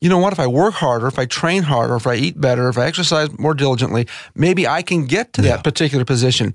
you 0.00 0.10
know 0.10 0.18
what, 0.18 0.32
if 0.32 0.40
I 0.40 0.46
work 0.46 0.74
harder, 0.74 1.06
if 1.06 1.18
I 1.18 1.24
train 1.24 1.62
harder, 1.62 1.96
if 1.96 2.06
I 2.06 2.16
eat 2.16 2.40
better, 2.40 2.68
if 2.68 2.76
I 2.76 2.86
exercise 2.86 3.36
more 3.38 3.54
diligently, 3.54 4.06
maybe 4.34 4.66
I 4.66 4.82
can 4.82 5.06
get 5.06 5.32
to 5.34 5.42
yeah. 5.42 5.52
that 5.52 5.64
particular 5.64 6.04
position. 6.04 6.54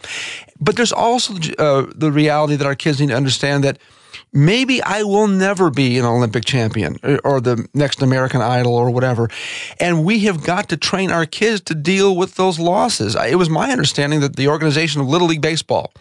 But 0.60 0.76
there's 0.76 0.94
also 0.94 1.34
uh, 1.58 1.88
the 1.96 2.12
reality 2.12 2.56
that 2.56 2.68
our 2.68 2.76
kids 2.76 3.00
need 3.00 3.10
to 3.10 3.16
understand 3.16 3.64
that 3.64 3.80
maybe 4.32 4.82
I 4.84 5.04
will 5.04 5.28
never 5.28 5.72
be 5.72 5.98
an 5.98 6.06
Olympic 6.06 6.46
champion 6.46 6.98
or, 7.04 7.20
or 7.24 7.42
the 7.42 7.68
next 7.74 8.02
American 8.02 8.42
Idol 8.42 8.76
or 8.76 8.92
whatever. 8.92 9.30
And 9.80 10.06
we 10.06 10.20
have 10.20 10.44
got 10.44 10.70
to 10.70 10.78
train 10.78 11.12
our 11.12 11.26
kids 11.26 11.62
to 11.62 11.76
deal 11.76 12.16
with 12.16 12.36
those 12.36 12.60
losses. 12.60 13.16
It 13.16 13.38
was 13.38 13.50
my 13.50 13.72
understanding 13.72 14.20
that 14.20 14.36
the 14.36 14.50
organization 14.50 15.02
of 15.02 15.08
Little 15.08 15.28
League 15.28 15.42
Baseball 15.42 15.92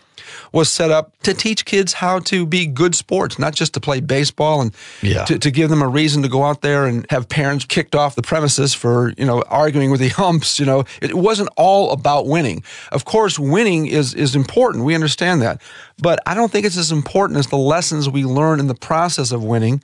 was 0.52 0.70
set 0.70 0.90
up 0.90 1.12
to 1.22 1.34
teach 1.34 1.64
kids 1.64 1.92
how 1.94 2.18
to 2.20 2.46
be 2.46 2.66
good 2.66 2.94
sports, 2.94 3.38
not 3.38 3.54
just 3.54 3.74
to 3.74 3.80
play 3.80 4.00
baseball 4.00 4.60
and 4.60 4.74
yeah. 5.02 5.24
to, 5.24 5.38
to 5.38 5.50
give 5.50 5.70
them 5.70 5.82
a 5.82 5.88
reason 5.88 6.22
to 6.22 6.28
go 6.28 6.44
out 6.44 6.62
there 6.62 6.86
and 6.86 7.06
have 7.10 7.28
parents 7.28 7.64
kicked 7.64 7.94
off 7.94 8.14
the 8.14 8.22
premises 8.22 8.74
for, 8.74 9.12
you 9.16 9.24
know, 9.24 9.42
arguing 9.48 9.90
with 9.90 10.00
the 10.00 10.08
humps. 10.20 10.58
You 10.58 10.66
know, 10.66 10.84
it 11.00 11.14
wasn't 11.14 11.50
all 11.56 11.92
about 11.92 12.26
winning. 12.26 12.62
Of 12.92 13.04
course, 13.04 13.38
winning 13.38 13.86
is, 13.86 14.14
is 14.14 14.34
important. 14.34 14.84
We 14.84 14.94
understand 14.94 15.42
that. 15.42 15.60
But 15.98 16.20
I 16.26 16.34
don't 16.34 16.50
think 16.50 16.66
it's 16.66 16.78
as 16.78 16.92
important 16.92 17.38
as 17.38 17.48
the 17.48 17.56
lessons 17.56 18.08
we 18.08 18.24
learn 18.24 18.60
in 18.60 18.66
the 18.66 18.74
process 18.74 19.32
of 19.32 19.44
winning 19.44 19.82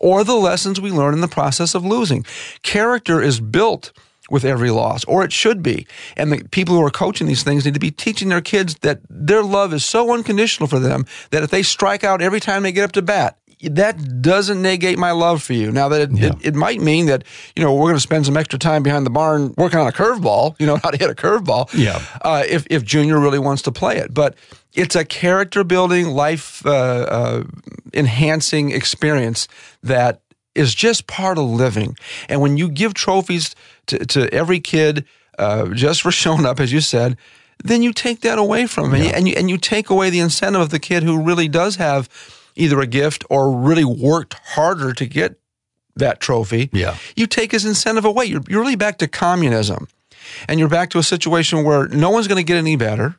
or 0.00 0.24
the 0.24 0.34
lessons 0.34 0.80
we 0.80 0.90
learn 0.90 1.14
in 1.14 1.20
the 1.20 1.28
process 1.28 1.74
of 1.74 1.84
losing. 1.84 2.24
Character 2.62 3.20
is 3.20 3.40
built 3.40 3.92
with 4.30 4.44
every 4.44 4.70
loss, 4.70 5.04
or 5.04 5.24
it 5.24 5.32
should 5.32 5.62
be. 5.62 5.86
And 6.16 6.32
the 6.32 6.44
people 6.50 6.74
who 6.74 6.84
are 6.84 6.90
coaching 6.90 7.26
these 7.26 7.42
things 7.42 7.64
need 7.64 7.74
to 7.74 7.80
be 7.80 7.90
teaching 7.90 8.28
their 8.28 8.40
kids 8.40 8.76
that 8.76 9.00
their 9.08 9.42
love 9.42 9.72
is 9.72 9.84
so 9.84 10.12
unconditional 10.12 10.68
for 10.68 10.78
them 10.78 11.06
that 11.30 11.42
if 11.42 11.50
they 11.50 11.62
strike 11.62 12.04
out 12.04 12.22
every 12.22 12.40
time 12.40 12.62
they 12.62 12.72
get 12.72 12.84
up 12.84 12.92
to 12.92 13.02
bat, 13.02 13.38
that 13.62 14.22
doesn't 14.22 14.62
negate 14.62 14.98
my 14.98 15.10
love 15.10 15.42
for 15.42 15.52
you. 15.52 15.72
Now 15.72 15.88
that 15.88 16.00
it, 16.00 16.10
yeah. 16.12 16.26
it, 16.26 16.46
it, 16.48 16.54
might 16.54 16.80
mean 16.80 17.06
that 17.06 17.24
you 17.56 17.64
know 17.64 17.74
we're 17.74 17.86
going 17.86 17.96
to 17.96 18.00
spend 18.00 18.24
some 18.24 18.36
extra 18.36 18.58
time 18.58 18.82
behind 18.82 19.04
the 19.04 19.10
barn 19.10 19.52
working 19.56 19.80
on 19.80 19.88
a 19.88 19.92
curveball. 19.92 20.54
You 20.60 20.66
know 20.66 20.76
how 20.82 20.90
to 20.90 20.96
hit 20.96 21.10
a 21.10 21.14
curveball. 21.14 21.68
Yeah. 21.74 22.00
Uh, 22.22 22.44
if 22.46 22.66
if 22.70 22.84
Junior 22.84 23.18
really 23.18 23.38
wants 23.38 23.62
to 23.62 23.72
play 23.72 23.96
it, 23.96 24.14
but 24.14 24.36
it's 24.74 24.94
a 24.94 25.04
character 25.04 25.64
building, 25.64 26.08
life 26.08 26.64
uh, 26.64 26.70
uh, 26.70 27.44
enhancing 27.92 28.70
experience 28.70 29.48
that 29.82 30.20
is 30.54 30.74
just 30.74 31.06
part 31.06 31.38
of 31.38 31.44
living. 31.44 31.96
And 32.28 32.40
when 32.40 32.56
you 32.56 32.68
give 32.68 32.94
trophies 32.94 33.54
to, 33.88 34.06
to 34.06 34.32
every 34.32 34.60
kid 34.60 35.04
uh, 35.38 35.68
just 35.68 36.02
for 36.02 36.10
showing 36.10 36.46
up, 36.46 36.60
as 36.60 36.72
you 36.72 36.80
said, 36.80 37.16
then 37.62 37.82
you 37.82 37.92
take 37.92 38.20
that 38.20 38.38
away 38.38 38.66
from 38.66 38.90
them, 38.90 39.02
yeah. 39.02 39.12
and 39.14 39.28
you 39.28 39.34
and 39.36 39.50
you 39.50 39.58
take 39.58 39.90
away 39.90 40.10
the 40.10 40.20
incentive 40.20 40.60
of 40.62 40.70
the 40.70 40.78
kid 40.78 41.02
who 41.02 41.20
really 41.20 41.48
does 41.48 41.76
have 41.76 42.08
either 42.54 42.80
a 42.80 42.86
gift 42.86 43.24
or 43.28 43.52
really 43.52 43.84
worked 43.84 44.34
harder 44.54 44.92
to 44.92 45.06
get 45.06 45.40
that 45.96 46.20
trophy. 46.20 46.70
Yeah, 46.72 46.96
you 47.16 47.26
take 47.26 47.52
his 47.52 47.64
incentive 47.64 48.04
away. 48.04 48.26
You're 48.26 48.42
you're 48.48 48.60
really 48.60 48.76
back 48.76 48.98
to 48.98 49.08
communism, 49.08 49.88
and 50.48 50.60
you're 50.60 50.68
back 50.68 50.90
to 50.90 50.98
a 50.98 51.02
situation 51.02 51.64
where 51.64 51.88
no 51.88 52.10
one's 52.10 52.28
going 52.28 52.38
to 52.38 52.44
get 52.44 52.56
any 52.56 52.76
better. 52.76 53.18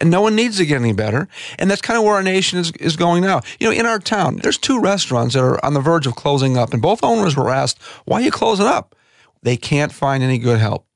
And 0.00 0.12
no 0.12 0.20
one 0.20 0.36
needs 0.36 0.58
to 0.58 0.64
get 0.64 0.80
any 0.80 0.92
better. 0.92 1.26
And 1.58 1.68
that's 1.68 1.80
kind 1.80 1.98
of 1.98 2.04
where 2.04 2.14
our 2.14 2.22
nation 2.22 2.60
is, 2.60 2.70
is 2.78 2.94
going 2.94 3.24
now. 3.24 3.40
You 3.58 3.66
know, 3.66 3.72
in 3.72 3.84
our 3.84 3.98
town, 3.98 4.36
there's 4.36 4.56
two 4.56 4.80
restaurants 4.80 5.34
that 5.34 5.42
are 5.42 5.58
on 5.64 5.74
the 5.74 5.80
verge 5.80 6.06
of 6.06 6.14
closing 6.14 6.56
up, 6.56 6.72
and 6.72 6.80
both 6.80 7.02
owners 7.02 7.34
were 7.34 7.50
asked, 7.50 7.82
why 8.04 8.20
are 8.20 8.22
you 8.22 8.30
closing 8.30 8.66
up? 8.66 8.94
They 9.42 9.56
can't 9.56 9.92
find 9.92 10.22
any 10.22 10.38
good 10.38 10.58
help. 10.58 10.86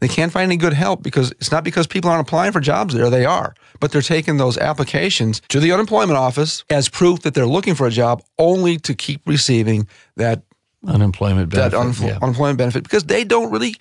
They 0.00 0.08
can't 0.08 0.32
find 0.32 0.44
any 0.44 0.56
good 0.56 0.72
help 0.72 1.02
because 1.02 1.32
it's 1.32 1.50
not 1.50 1.64
because 1.64 1.86
people 1.86 2.10
aren't 2.10 2.26
applying 2.26 2.52
for 2.52 2.60
jobs 2.60 2.94
there, 2.94 3.10
they 3.10 3.24
are. 3.24 3.54
But 3.80 3.92
they're 3.92 4.02
taking 4.02 4.36
those 4.36 4.56
applications 4.56 5.42
to 5.48 5.60
the 5.60 5.72
unemployment 5.72 6.18
office 6.18 6.64
as 6.70 6.88
proof 6.88 7.22
that 7.22 7.34
they're 7.34 7.46
looking 7.46 7.74
for 7.74 7.86
a 7.86 7.90
job 7.90 8.22
only 8.38 8.78
to 8.78 8.94
keep 8.94 9.26
receiving 9.26 9.88
that 10.16 10.42
unemployment 10.86 11.50
benefit. 11.50 11.72
That 11.72 12.06
yeah. 12.06 12.18
unemployment 12.22 12.58
benefit 12.58 12.84
because 12.84 13.04
they 13.04 13.24
don't 13.24 13.50
really. 13.50 13.74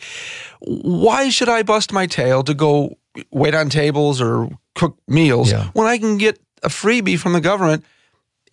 Why 0.61 1.29
should 1.29 1.49
I 1.49 1.63
bust 1.63 1.93
my 1.93 2.07
tail 2.07 2.43
to 2.43 2.53
go 2.53 2.97
wait 3.31 3.53
on 3.53 3.69
tables 3.69 4.21
or 4.21 4.49
cook 4.73 4.97
meals 5.07 5.51
yeah. 5.51 5.69
when 5.73 5.87
I 5.87 5.97
can 5.97 6.17
get 6.17 6.39
a 6.63 6.69
freebie 6.69 7.19
from 7.19 7.33
the 7.33 7.41
government? 7.41 7.85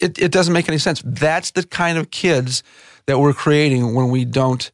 It, 0.01 0.19
it 0.19 0.33
doesn't 0.33 0.53
make 0.53 0.69
any 0.69 0.79
sense. 0.79 1.01
That's 1.05 1.53
the 1.53 1.63
kind 1.63 1.97
of 1.97 2.11
kids 2.11 2.63
that 3.07 3.21
we're 3.21 3.33
creating 3.33 3.95
when 3.95 4.11
we 4.11 4.25
don't 4.25 4.71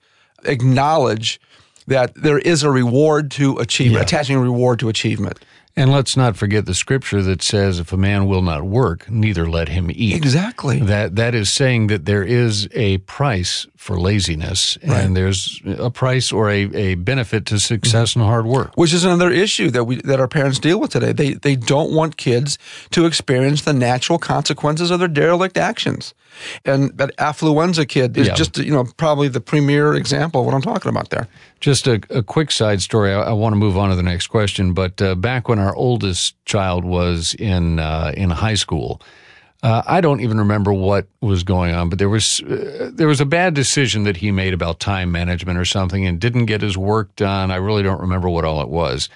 acknowledge 0.49 1.40
that 1.87 2.14
there 2.14 2.38
is 2.38 2.62
a 2.62 2.71
reward 2.71 3.31
to 3.33 3.59
achievement, 3.59 3.99
yeah. 3.99 4.02
attaching 4.02 4.37
a 4.37 4.40
reward 4.40 4.78
to 4.81 4.88
achievement. 4.88 5.38
And 5.76 5.93
let's 5.93 6.17
not 6.17 6.37
forget 6.37 6.67
the 6.67 6.75
scripture 6.75 7.23
that 7.23 7.40
says, 7.40 7.78
"If 7.78 7.93
a 7.93 7.97
man 7.97 8.26
will 8.26 8.43
not 8.43 8.64
work, 8.64 9.09
neither 9.09 9.49
let 9.49 9.69
him 9.69 9.90
eat." 9.93 10.17
Exactly. 10.17 10.81
That 10.81 11.14
that 11.14 11.37
is 11.37 11.50
saying 11.50 11.87
that 11.87 12.05
there 12.05 12.25
is 12.25 12.69
a 12.75 12.99
price 12.99 13.67
for 13.78 13.97
laziness, 13.99 14.76
and 14.82 15.16
there's 15.16 15.62
a 15.78 15.88
price 15.88 16.32
or 16.32 16.50
a, 16.50 16.62
a 16.75 16.94
benefit 16.97 17.47
to 17.47 17.58
success 17.61 18.16
and 18.16 18.25
hard 18.25 18.44
work. 18.44 18.73
which 18.75 18.92
is 18.92 19.04
another 19.04 19.30
issue 19.30 19.70
that 19.70 19.85
we 19.85 19.97
that 20.02 20.18
our 20.20 20.26
parents 20.28 20.58
deal 20.58 20.80
with 20.80 20.90
today. 20.90 21.12
They 21.12 21.35
they 21.35 21.54
don't 21.56 21.92
want 21.94 22.16
kids 22.16 22.58
to 22.90 23.06
experience 23.06 23.62
the 23.62 23.73
natural 23.73 24.18
consequences 24.18 24.90
of 24.90 24.99
their 24.99 25.08
derelict 25.08 25.56
actions. 25.56 26.12
And 26.64 26.90
that 26.99 27.16
affluenza 27.18 27.87
kid 27.88 28.16
is 28.16 28.26
Yeah. 28.26 28.35
just 28.35 28.58
you 28.58 28.73
know 28.73 28.85
probably 28.97 29.28
the 29.28 29.40
premier 29.40 29.94
example 29.94 30.40
of 30.40 30.47
what 30.47 30.54
I'm 30.56 30.62
talking 30.62 30.90
about 30.90 31.11
there. 31.11 31.28
Just 31.61 31.87
a, 31.87 32.00
a 32.11 32.23
quick 32.23 32.50
side 32.50 32.82
story. 32.82 33.12
I, 33.14 33.30
I 33.30 33.32
want 33.32 33.52
to 33.52 33.58
move 33.58 33.76
on 33.78 33.90
to 33.90 33.97
the 33.97 34.02
next 34.02 34.26
question, 34.26 34.75
but 34.75 35.00
uh, 35.00 35.14
back 35.14 35.49
when 35.49 35.58
our 35.61 35.75
oldest 35.76 36.35
child 36.44 36.85
was 36.85 37.35
in 37.38 37.78
uh, 37.78 38.12
in 38.16 38.30
high 38.30 38.56
school, 38.56 39.00
uh, 39.62 39.83
I 39.87 40.00
don't 40.00 40.21
even 40.21 40.38
remember 40.38 40.73
what 40.73 41.07
was 41.21 41.43
going 41.43 41.75
on, 41.75 41.88
but 41.88 41.99
there 41.99 42.09
was 42.09 42.41
uh, 42.43 42.91
there 42.93 43.09
was 43.09 43.21
a 43.21 43.27
bad 43.27 43.55
decision 43.55 44.05
that 44.05 44.17
he 44.19 44.31
made 44.31 44.55
about 44.55 44.79
time 44.81 45.11
management 45.12 45.59
or 45.59 45.65
something, 45.65 46.07
and 46.07 46.21
didn't 46.21 46.47
get 46.47 46.62
his 46.62 46.77
work 46.79 47.15
done. 47.17 47.50
I 47.50 47.57
really 47.57 47.83
don't 47.83 48.00
remember 48.00 48.29
what 48.29 48.45
all 48.45 48.61
it 48.62 48.69
was, 48.69 49.09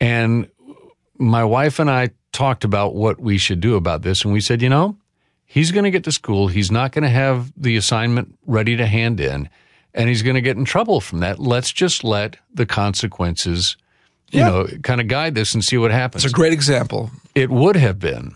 and 0.00 0.48
my 1.18 1.44
wife 1.44 1.78
and 1.78 1.90
I 1.90 2.10
talked 2.32 2.64
about 2.64 2.94
what 2.94 3.20
we 3.20 3.38
should 3.38 3.60
do 3.60 3.76
about 3.76 4.02
this, 4.02 4.24
and 4.24 4.32
we 4.32 4.40
said, 4.40 4.60
you 4.62 4.68
know, 4.68 4.96
he's 5.44 5.72
going 5.72 5.84
to 5.84 5.90
get 5.90 6.04
to 6.04 6.12
school. 6.12 6.48
He's 6.48 6.70
not 6.70 6.92
going 6.92 7.04
to 7.04 7.08
have 7.08 7.52
the 7.56 7.76
assignment 7.76 8.36
ready 8.46 8.76
to 8.76 8.86
hand 8.86 9.20
in, 9.20 9.48
and 9.94 10.08
he's 10.08 10.22
going 10.22 10.34
to 10.34 10.42
get 10.42 10.56
in 10.56 10.64
trouble 10.66 11.00
from 11.00 11.20
that. 11.20 11.38
Let's 11.38 11.72
just 11.72 12.04
let 12.04 12.36
the 12.52 12.66
consequences, 12.66 13.76
you 14.30 14.40
Yeah. 14.40 14.46
know, 14.48 14.66
kind 14.82 15.00
of 15.00 15.08
guide 15.08 15.34
this 15.34 15.54
and 15.54 15.64
see 15.64 15.78
what 15.78 15.90
happens. 15.90 16.24
It's 16.24 16.32
a 16.32 16.34
great 16.34 16.52
example. 16.52 17.10
it 17.34 17.50
would 17.50 17.76
have 17.76 17.98
been 17.98 18.34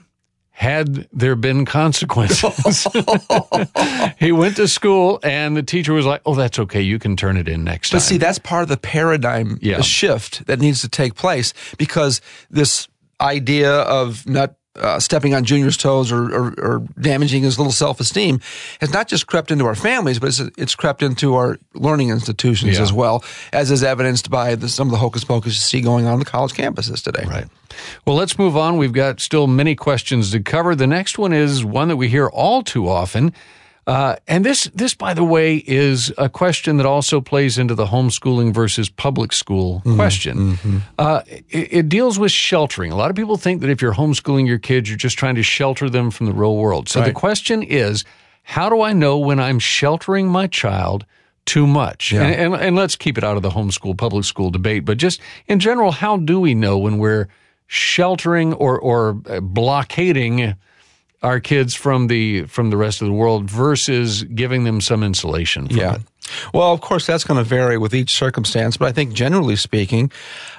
had 0.60 1.08
there 1.10 1.36
been 1.36 1.64
consequences. 1.64 2.86
he 4.18 4.30
went 4.30 4.56
to 4.56 4.68
school, 4.68 5.18
and 5.22 5.56
the 5.56 5.62
teacher 5.62 5.94
was 5.94 6.04
like, 6.04 6.20
"Oh, 6.26 6.34
that's 6.34 6.58
okay. 6.58 6.82
You 6.82 6.98
can 6.98 7.16
turn 7.16 7.38
it 7.38 7.48
in 7.48 7.64
next 7.64 7.88
time." 7.90 7.96
But 7.96 8.02
see, 8.02 8.18
that's 8.18 8.38
part 8.38 8.64
of 8.64 8.68
the 8.68 8.76
paradigm 8.76 9.58
Yeah. 9.62 9.80
shift 9.80 10.44
that 10.46 10.58
needs 10.60 10.82
to 10.82 10.88
take 10.90 11.14
place 11.14 11.54
because 11.78 12.20
this 12.50 12.88
idea 13.22 13.72
of 13.72 14.26
not 14.26 14.54
uh, 14.76 15.00
stepping 15.00 15.34
on 15.34 15.44
Junior's 15.44 15.76
toes 15.76 16.12
or, 16.12 16.32
or, 16.32 16.54
or 16.58 16.78
damaging 17.00 17.42
his 17.42 17.58
little 17.58 17.72
self 17.72 17.98
esteem 18.00 18.40
has 18.80 18.92
not 18.92 19.08
just 19.08 19.26
crept 19.26 19.50
into 19.50 19.66
our 19.66 19.74
families, 19.74 20.18
but 20.18 20.28
it's, 20.28 20.40
it's 20.56 20.74
crept 20.74 21.02
into 21.02 21.34
our 21.34 21.58
learning 21.74 22.10
institutions 22.10 22.76
Yeah. 22.76 22.82
as 22.82 22.92
well, 22.92 23.24
as 23.52 23.70
is 23.70 23.82
evidenced 23.82 24.30
by 24.30 24.54
the, 24.54 24.68
some 24.68 24.86
of 24.86 24.92
the 24.92 24.98
hocus 24.98 25.24
pocus 25.24 25.54
you 25.54 25.60
see 25.60 25.80
going 25.80 26.06
on 26.06 26.12
on 26.14 26.18
the 26.20 26.24
college 26.24 26.52
campuses 26.52 27.02
today. 27.02 27.24
Right. 27.26 27.46
Well, 28.06 28.16
let's 28.16 28.38
move 28.38 28.56
on. 28.56 28.76
We've 28.76 28.92
got 28.92 29.20
still 29.20 29.46
many 29.46 29.74
questions 29.74 30.30
to 30.32 30.40
cover. 30.40 30.74
The 30.74 30.86
next 30.86 31.18
one 31.18 31.32
is 31.32 31.64
one 31.64 31.88
that 31.88 31.96
we 31.96 32.08
hear 32.08 32.28
all 32.28 32.62
too 32.62 32.88
often. 32.88 33.32
Uh, 33.90 34.14
and 34.28 34.44
this, 34.44 34.70
this, 34.72 34.94
by 34.94 35.12
the 35.14 35.24
way, 35.24 35.56
is 35.66 36.12
a 36.16 36.28
question 36.28 36.76
that 36.76 36.86
also 36.86 37.20
plays 37.20 37.58
into 37.58 37.74
the 37.74 37.86
homeschooling 37.86 38.54
versus 38.54 38.88
public 38.88 39.32
school 39.32 39.82
question. 39.96 40.82
Uh, 40.96 41.22
it, 41.48 41.72
it 41.72 41.88
deals 41.88 42.16
with 42.16 42.30
sheltering. 42.30 42.92
A 42.92 42.96
lot 42.96 43.10
of 43.10 43.16
people 43.16 43.36
think 43.36 43.60
that 43.62 43.70
if 43.70 43.82
you're 43.82 43.94
homeschooling 43.94 44.46
your 44.46 44.58
kids, 44.60 44.88
you're 44.88 44.96
just 44.96 45.18
trying 45.18 45.34
to 45.34 45.42
shelter 45.42 45.90
them 45.90 46.12
from 46.12 46.26
the 46.26 46.32
real 46.32 46.56
world. 46.56 46.88
So 46.88 47.00
the 47.06 47.12
question 47.12 47.64
is, 47.64 48.04
how 48.44 48.68
do 48.68 48.80
I 48.80 48.92
know 48.92 49.18
when 49.18 49.40
I'm 49.40 49.58
sheltering 49.58 50.28
my 50.28 50.46
child 50.46 51.04
too 51.44 51.66
much? 51.66 52.12
And, 52.12 52.54
and, 52.54 52.62
and 52.62 52.76
let's 52.76 52.94
keep 52.94 53.18
it 53.18 53.24
out 53.24 53.36
of 53.36 53.42
the 53.42 53.50
homeschool 53.50 53.98
public 53.98 54.24
school 54.24 54.50
debate, 54.50 54.84
but 54.84 54.98
just 54.98 55.20
in 55.48 55.58
general, 55.58 55.90
how 55.90 56.16
do 56.16 56.38
we 56.38 56.54
know 56.54 56.78
when 56.78 56.98
we're 56.98 57.26
sheltering 57.66 58.52
or, 58.54 58.78
or 58.78 59.20
uh, 59.28 59.40
blockading 59.40 60.54
our 61.22 61.40
kids 61.40 61.74
from 61.74 62.06
the 62.06 62.44
from 62.44 62.70
the 62.70 62.76
rest 62.76 63.02
of 63.02 63.08
the 63.08 63.12
world 63.14 63.50
versus 63.50 64.24
giving 64.24 64.64
them 64.64 64.80
some 64.80 65.02
insulation 65.02 65.68
from 65.68 65.76
Yeah. 65.76 65.94
it? 65.96 66.02
Well, 66.54 66.72
of 66.72 66.80
course, 66.80 67.06
that's 67.06 67.24
going 67.24 67.38
to 67.38 67.44
vary 67.44 67.76
with 67.76 67.94
each 67.94 68.10
circumstance, 68.12 68.76
but 68.76 68.86
I 68.88 68.92
think 68.92 69.12
generally 69.12 69.56
speaking, 69.56 70.12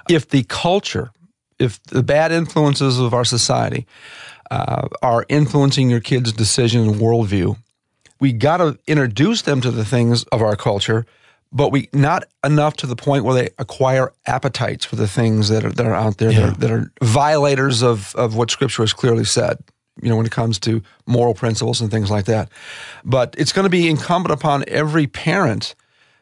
if 0.09 0.27
the 0.29 0.43
culture, 0.43 1.11
if 1.59 1.81
the 1.83 2.03
bad 2.03 2.31
influences 2.31 2.99
of 2.99 3.13
our 3.13 3.23
society 3.25 3.87
uh, 4.49 4.87
are 5.01 5.25
influencing 5.29 5.89
your 5.89 6.01
kids' 6.01 6.33
decision 6.33 6.81
and 6.81 6.95
worldview, 6.95 7.55
we 8.19 8.33
got 8.33 8.57
to 8.57 8.77
introduce 8.85 9.43
them 9.43 9.61
to 9.61 9.71
the 9.71 9.85
things 9.85 10.23
of 10.25 10.41
our 10.41 10.57
culture, 10.57 11.05
but 11.53 11.71
we 11.71 11.87
not 11.93 12.25
enough 12.45 12.75
to 12.77 12.85
the 12.87 12.95
point 12.97 13.23
where 13.23 13.33
they 13.35 13.49
acquire 13.57 14.11
appetites 14.27 14.83
for 14.85 14.97
the 14.97 15.07
things 15.07 15.47
that 15.49 15.63
are, 15.63 15.71
that 15.71 15.85
are 15.85 15.95
out 15.95 16.17
there 16.17 16.33
that, 16.33 16.43
are, 16.43 16.51
that 16.59 16.71
are 16.71 16.91
violators 17.01 17.81
of, 17.81 18.13
of 18.15 18.35
what 18.35 18.51
Scripture 18.51 18.83
has 18.83 18.93
clearly 18.93 19.23
said. 19.23 19.57
You 20.01 20.09
know, 20.09 20.15
when 20.17 20.25
it 20.25 20.31
comes 20.31 20.59
to 20.59 20.81
moral 21.05 21.33
principles 21.33 21.81
and 21.81 21.91
things 21.91 22.09
like 22.09 22.25
that. 22.25 22.49
But 23.03 23.35
it's 23.37 23.51
going 23.51 23.65
to 23.65 23.69
be 23.69 23.89
incumbent 23.89 24.33
upon 24.33 24.63
every 24.67 25.07
parent 25.07 25.75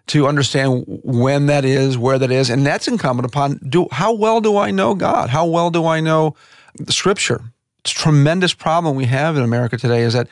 to 0.07 0.27
understand 0.27 0.83
when 0.87 1.45
that 1.45 1.63
is, 1.65 1.97
where 1.97 2.17
that 2.17 2.31
is, 2.31 2.49
and 2.49 2.65
that's 2.65 2.87
incumbent 2.87 3.25
upon 3.25 3.57
do 3.57 3.87
how 3.91 4.13
well 4.13 4.41
do 4.41 4.57
I 4.57 4.71
know 4.71 4.95
God? 4.95 5.29
How 5.29 5.45
well 5.45 5.69
do 5.69 5.85
I 5.85 5.99
know 5.99 6.35
the 6.75 6.91
Scripture? 6.93 7.41
It's 7.81 7.91
a 7.91 7.95
tremendous 7.95 8.53
problem 8.53 8.95
we 8.95 9.05
have 9.05 9.37
in 9.37 9.43
America 9.43 9.77
today 9.77 10.01
is 10.01 10.13
that 10.13 10.27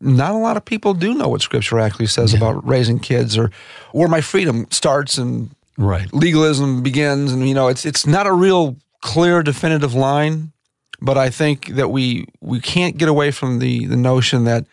not 0.00 0.32
a 0.32 0.38
lot 0.38 0.56
of 0.56 0.64
people 0.64 0.94
do 0.94 1.14
know 1.14 1.28
what 1.28 1.42
Scripture 1.42 1.78
actually 1.78 2.06
says 2.06 2.32
about 2.32 2.66
raising 2.66 2.98
kids 2.98 3.36
or 3.36 3.50
where 3.92 4.08
my 4.08 4.20
freedom 4.20 4.66
starts 4.70 5.18
and 5.18 5.50
Right. 5.76 6.12
legalism 6.12 6.82
begins, 6.82 7.30
and 7.32 7.48
you 7.48 7.54
know 7.54 7.68
it's 7.68 7.86
it's 7.86 8.04
not 8.04 8.26
a 8.26 8.32
real 8.32 8.76
clear, 9.00 9.44
definitive 9.44 9.94
line. 9.94 10.52
But 11.00 11.16
I 11.16 11.30
think 11.30 11.68
that 11.76 11.90
we 11.90 12.26
we 12.40 12.60
can't 12.60 12.96
get 12.96 13.08
away 13.08 13.30
from 13.30 13.58
the 13.60 13.86
the 13.86 13.96
notion 13.96 14.44
that 14.44 14.64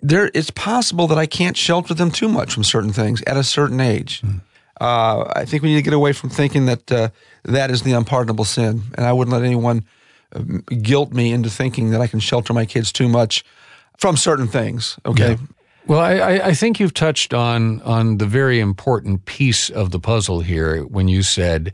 there 0.00 0.30
it's 0.34 0.50
possible 0.50 1.06
that 1.08 1.18
I 1.18 1.26
can't 1.26 1.56
shelter 1.56 1.94
them 1.94 2.10
too 2.10 2.28
much 2.28 2.52
from 2.54 2.64
certain 2.64 2.92
things 2.92 3.22
at 3.26 3.36
a 3.36 3.44
certain 3.44 3.80
age. 3.80 4.22
Uh, 4.80 5.30
I 5.36 5.44
think 5.44 5.62
we 5.62 5.68
need 5.68 5.76
to 5.76 5.82
get 5.82 5.92
away 5.92 6.12
from 6.12 6.30
thinking 6.30 6.66
that 6.66 6.90
uh, 6.90 7.08
that 7.44 7.70
is 7.70 7.82
the 7.82 7.92
unpardonable 7.92 8.44
sin, 8.44 8.82
and 8.96 9.06
I 9.06 9.12
wouldn't 9.12 9.32
let 9.32 9.44
anyone 9.44 9.84
um, 10.34 10.64
guilt 10.82 11.12
me 11.12 11.32
into 11.32 11.50
thinking 11.50 11.90
that 11.90 12.00
I 12.00 12.06
can 12.08 12.18
shelter 12.20 12.52
my 12.52 12.64
kids 12.66 12.90
too 12.90 13.08
much 13.08 13.44
from 13.98 14.16
certain 14.16 14.48
things. 14.48 14.98
Okay, 15.04 15.36
Well, 15.86 16.00
I, 16.00 16.14
I- 16.14 16.46
I 16.48 16.54
think 16.54 16.80
you've 16.80 16.94
touched 16.94 17.34
on 17.34 17.80
on 17.82 18.18
the 18.18 18.26
very 18.26 18.58
important 18.58 19.24
piece 19.26 19.70
of 19.70 19.90
the 19.90 20.00
puzzle 20.00 20.40
here 20.40 20.82
when 20.84 21.06
you 21.08 21.22
said, 21.22 21.72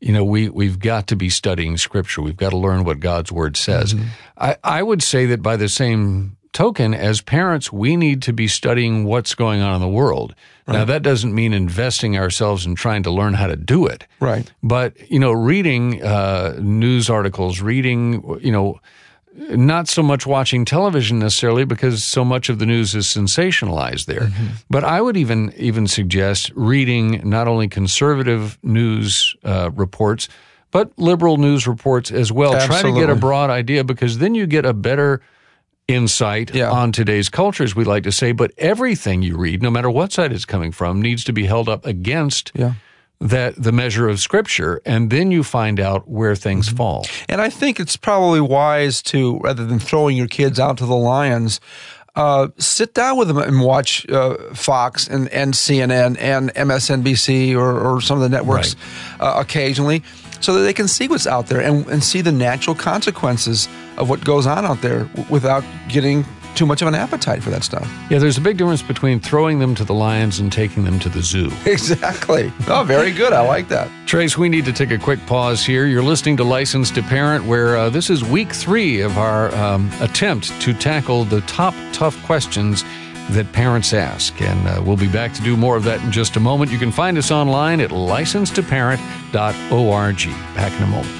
you 0.00 0.12
know, 0.12 0.24
we 0.24 0.48
we've 0.48 0.78
got 0.78 1.06
to 1.08 1.16
be 1.16 1.28
studying 1.28 1.76
Scripture. 1.76 2.22
We've 2.22 2.36
got 2.36 2.50
to 2.50 2.56
learn 2.56 2.84
what 2.84 3.00
God's 3.00 3.30
Word 3.30 3.56
says. 3.56 3.94
I, 4.36 4.56
I 4.64 4.82
would 4.82 5.02
say 5.02 5.26
that 5.26 5.42
by 5.42 5.56
the 5.56 5.68
same 5.68 6.36
token, 6.52 6.94
as 6.94 7.20
parents, 7.20 7.72
we 7.72 7.96
need 7.96 8.22
to 8.22 8.32
be 8.32 8.48
studying 8.48 9.04
what's 9.04 9.34
going 9.34 9.60
on 9.60 9.74
in 9.74 9.80
the 9.80 9.88
world. 9.88 10.34
Now, 10.66 10.84
that 10.84 11.02
doesn't 11.02 11.34
mean 11.34 11.52
investing 11.52 12.16
ourselves 12.16 12.64
in 12.64 12.76
trying 12.76 13.02
to 13.02 13.10
learn 13.10 13.34
how 13.34 13.48
to 13.48 13.56
do 13.56 13.86
it. 13.86 14.06
right. 14.20 14.50
But 14.62 15.10
you 15.10 15.18
know, 15.18 15.32
reading 15.32 16.00
uh, 16.02 16.58
news 16.60 17.10
articles, 17.10 17.60
reading 17.60 18.38
you 18.40 18.52
know, 18.52 18.80
not 19.36 19.88
so 19.88 20.02
much 20.02 20.26
watching 20.26 20.64
television 20.64 21.18
necessarily 21.20 21.64
because 21.64 22.02
so 22.04 22.24
much 22.24 22.48
of 22.48 22.58
the 22.58 22.66
news 22.66 22.94
is 22.94 23.06
sensationalized 23.06 24.06
there. 24.06 24.30
But 24.68 24.84
I 24.84 25.00
would 25.00 25.16
even 25.16 25.52
even 25.56 25.86
suggest 25.86 26.50
reading 26.54 27.20
not 27.28 27.46
only 27.48 27.68
conservative 27.68 28.58
news 28.62 29.34
uh, 29.44 29.70
reports 29.74 30.28
but 30.72 30.96
liberal 30.96 31.36
news 31.36 31.66
reports 31.66 32.12
as 32.12 32.30
well. 32.30 32.52
Try 32.64 32.82
to 32.82 32.92
get 32.94 33.10
a 33.10 33.16
broad 33.16 33.50
idea 33.50 33.82
because 33.82 34.18
then 34.18 34.36
you 34.36 34.46
get 34.46 34.64
a 34.64 34.72
better 34.72 35.20
insight 35.88 36.54
Yeah. 36.54 36.70
on 36.70 36.92
today's 36.92 37.28
culture, 37.28 37.64
as 37.64 37.74
we 37.74 37.82
like 37.84 38.04
to 38.04 38.12
say. 38.12 38.30
But 38.30 38.52
everything 38.56 39.22
you 39.22 39.36
read, 39.36 39.62
no 39.62 39.70
matter 39.70 39.90
what 39.90 40.12
side 40.12 40.30
it's 40.32 40.44
coming 40.44 40.70
from, 40.70 41.02
needs 41.02 41.24
to 41.24 41.32
be 41.32 41.44
held 41.46 41.68
up 41.68 41.84
against 41.86 42.52
Yeah. 42.54 42.74
That 43.20 43.54
the 43.62 43.72
measure 43.72 44.08
of 44.08 44.18
scripture 44.18 44.80
and 44.86 45.10
then 45.10 45.30
you 45.30 45.44
find 45.44 45.78
out 45.78 46.08
where 46.08 46.34
things 46.34 46.68
Mm-hmm. 46.68 46.76
fall 46.76 47.06
And 47.28 47.40
I 47.40 47.50
think 47.50 47.80
it's 47.80 47.96
probably 47.96 48.40
wise 48.40 49.02
to, 49.02 49.38
rather 49.40 49.66
than 49.66 49.78
throwing 49.78 50.16
your 50.16 50.26
kids 50.26 50.58
out 50.58 50.78
to 50.78 50.86
the 50.86 50.96
lions, 50.96 51.60
uh, 52.16 52.48
sit 52.58 52.94
down 52.94 53.16
with 53.16 53.28
them 53.28 53.38
and 53.38 53.60
watch 53.60 54.08
uh, 54.08 54.36
Fox 54.54 55.06
and, 55.08 55.28
and 55.28 55.54
CNN 55.54 56.18
and 56.18 56.52
MSNBC 56.54 57.54
or, 57.54 57.78
or 57.78 58.00
some 58.00 58.16
of 58.16 58.22
the 58.22 58.28
networks 58.28 58.74
uh, 59.20 59.34
occasionally 59.36 60.02
so 60.40 60.54
that 60.54 60.60
they 60.60 60.72
can 60.72 60.88
see 60.88 61.06
what's 61.06 61.26
out 61.26 61.46
there 61.46 61.60
and, 61.60 61.86
and 61.86 62.02
see 62.02 62.20
the 62.20 62.32
natural 62.32 62.74
consequences 62.74 63.68
of 63.96 64.08
what 64.08 64.24
goes 64.24 64.46
on 64.46 64.64
out 64.64 64.80
there 64.80 65.08
without 65.28 65.62
getting 65.88 66.24
too 66.54 66.66
much 66.66 66.82
of 66.82 66.88
an 66.88 66.94
appetite 66.94 67.42
for 67.42 67.50
that 67.50 67.62
stuff. 67.64 67.88
yeah 68.10 68.18
there's 68.18 68.38
a 68.38 68.40
big 68.40 68.56
difference 68.56 68.82
between 68.82 69.20
throwing 69.20 69.58
them 69.58 69.74
to 69.74 69.84
the 69.84 69.94
lions 69.94 70.38
and 70.40 70.52
taking 70.52 70.84
them 70.84 70.98
to 70.98 71.08
the 71.08 71.22
zoo 71.22 71.50
Exactly. 71.66 72.52
Oh, 72.68 72.84
very 72.84 73.12
good. 73.12 73.32
I 73.32 73.46
like 73.46 73.68
that. 73.68 73.88
trace 74.06 74.36
we 74.36 74.48
need 74.48 74.64
to 74.64 74.72
take 74.72 74.90
a 74.90 74.98
quick 74.98 75.24
pause 75.26 75.64
here 75.64 75.86
you're 75.86 76.02
listening 76.02 76.36
to 76.36 76.44
license 76.44 76.90
to 76.90 77.02
parent 77.02 77.44
where 77.44 77.76
uh, 77.76 77.88
this 77.90 78.10
is 78.10 78.24
week 78.24 78.52
three 78.52 79.00
of 79.00 79.16
our 79.18 79.54
um, 79.54 79.90
attempt 80.00 80.60
to 80.62 80.72
tackle 80.74 81.24
the 81.24 81.40
top 81.42 81.74
tough 81.92 82.20
questions 82.24 82.84
that 83.30 83.50
parents 83.52 83.92
ask 83.92 84.40
and 84.42 84.66
uh, 84.66 84.82
we'll 84.84 84.96
be 84.96 85.06
back 85.08 85.32
to 85.32 85.40
do 85.42 85.56
more 85.56 85.76
of 85.76 85.84
that 85.84 86.02
in 86.02 86.10
just 86.10 86.34
a 86.36 86.40
moment 86.40 86.70
you 86.72 86.78
can 86.78 86.90
find 86.90 87.16
us 87.16 87.30
online 87.30 87.80
at 87.80 87.90
licensetoparent.org 87.90 90.16
back 90.56 90.72
in 90.76 90.82
a 90.82 90.86
moment 90.86 91.19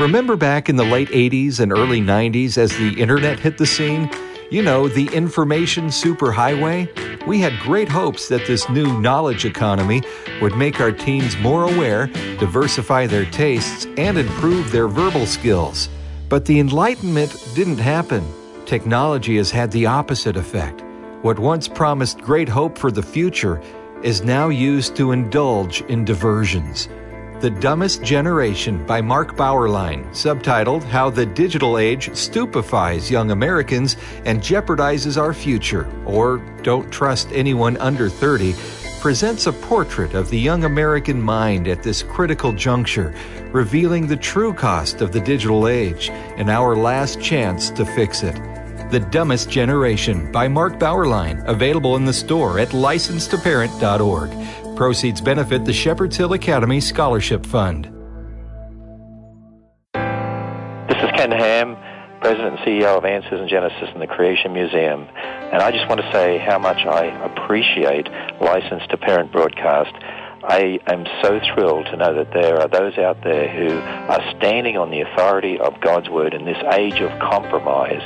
Remember 0.00 0.36
back 0.36 0.68
in 0.68 0.76
the 0.76 0.84
late 0.84 1.08
80s 1.08 1.58
and 1.58 1.72
early 1.72 2.00
90s 2.00 2.56
as 2.56 2.70
the 2.78 2.90
internet 3.00 3.40
hit 3.40 3.58
the 3.58 3.66
scene? 3.66 4.08
You 4.48 4.62
know, 4.62 4.86
the 4.86 5.06
information 5.08 5.86
superhighway? 5.86 7.26
We 7.26 7.40
had 7.40 7.58
great 7.58 7.88
hopes 7.88 8.28
that 8.28 8.46
this 8.46 8.68
new 8.68 9.00
knowledge 9.00 9.44
economy 9.44 10.02
would 10.40 10.56
make 10.56 10.80
our 10.80 10.92
teens 10.92 11.36
more 11.38 11.64
aware, 11.64 12.06
diversify 12.38 13.08
their 13.08 13.24
tastes, 13.24 13.86
and 13.96 14.16
improve 14.16 14.70
their 14.70 14.86
verbal 14.86 15.26
skills. 15.26 15.88
But 16.28 16.44
the 16.44 16.60
enlightenment 16.60 17.36
didn't 17.56 17.78
happen. 17.78 18.24
Technology 18.66 19.36
has 19.38 19.50
had 19.50 19.72
the 19.72 19.86
opposite 19.86 20.36
effect. 20.36 20.80
What 21.22 21.40
once 21.40 21.66
promised 21.66 22.20
great 22.20 22.48
hope 22.48 22.78
for 22.78 22.92
the 22.92 23.02
future 23.02 23.60
is 24.04 24.22
now 24.22 24.48
used 24.48 24.94
to 24.94 25.10
indulge 25.10 25.80
in 25.82 26.04
diversions. 26.04 26.88
The 27.40 27.50
Dumbest 27.50 28.02
Generation 28.02 28.84
by 28.84 29.00
Mark 29.00 29.36
Bauerlein, 29.36 30.04
subtitled 30.06 30.82
How 30.82 31.08
the 31.08 31.24
Digital 31.24 31.78
Age 31.78 32.12
Stupefies 32.16 33.12
Young 33.12 33.30
Americans 33.30 33.96
and 34.24 34.42
Jeopardizes 34.42 35.16
Our 35.16 35.32
Future, 35.32 35.88
or 36.04 36.38
Don't 36.64 36.90
Trust 36.90 37.28
Anyone 37.30 37.76
Under 37.76 38.08
30, 38.08 38.56
presents 38.98 39.46
a 39.46 39.52
portrait 39.52 40.14
of 40.14 40.30
the 40.30 40.38
young 40.38 40.64
American 40.64 41.22
mind 41.22 41.68
at 41.68 41.80
this 41.80 42.02
critical 42.02 42.52
juncture, 42.52 43.14
revealing 43.52 44.08
the 44.08 44.16
true 44.16 44.52
cost 44.52 45.00
of 45.00 45.12
the 45.12 45.20
digital 45.20 45.68
age 45.68 46.10
and 46.10 46.50
our 46.50 46.74
last 46.74 47.20
chance 47.20 47.70
to 47.70 47.86
fix 47.86 48.24
it. 48.24 48.34
The 48.90 49.06
Dumbest 49.12 49.48
Generation 49.48 50.32
by 50.32 50.48
Mark 50.48 50.80
Bauerlein, 50.80 51.46
available 51.46 51.94
in 51.94 52.04
the 52.04 52.12
store 52.12 52.58
at 52.58 52.70
licensetoparent.org. 52.70 54.30
Proceeds 54.78 55.20
benefit 55.20 55.64
the 55.64 55.72
Shepherd's 55.72 56.16
Hill 56.16 56.34
Academy 56.34 56.80
Scholarship 56.80 57.44
Fund. 57.44 57.86
This 60.86 60.98
is 61.02 61.10
Ken 61.16 61.32
Ham, 61.32 61.76
President 62.20 62.56
and 62.56 62.58
CEO 62.60 62.96
of 62.96 63.04
Answers 63.04 63.40
in 63.40 63.48
Genesis 63.48 63.88
and 63.92 64.00
the 64.00 64.06
Creation 64.06 64.52
Museum. 64.52 65.08
And 65.50 65.60
I 65.62 65.72
just 65.72 65.88
want 65.88 66.00
to 66.00 66.08
say 66.12 66.38
how 66.38 66.60
much 66.60 66.86
I 66.86 67.06
appreciate 67.26 68.06
License 68.40 68.84
to 68.90 68.96
Parent 68.96 69.32
broadcast. 69.32 69.92
I 70.44 70.78
am 70.86 71.04
so 71.22 71.40
thrilled 71.52 71.86
to 71.86 71.96
know 71.96 72.14
that 72.14 72.32
there 72.32 72.60
are 72.60 72.68
those 72.68 72.96
out 72.98 73.24
there 73.24 73.48
who 73.48 73.78
are 73.80 74.22
standing 74.38 74.76
on 74.76 74.92
the 74.92 75.00
authority 75.00 75.58
of 75.58 75.80
God's 75.80 76.08
Word 76.08 76.34
in 76.34 76.44
this 76.44 76.62
age 76.74 77.00
of 77.00 77.10
compromise, 77.18 78.00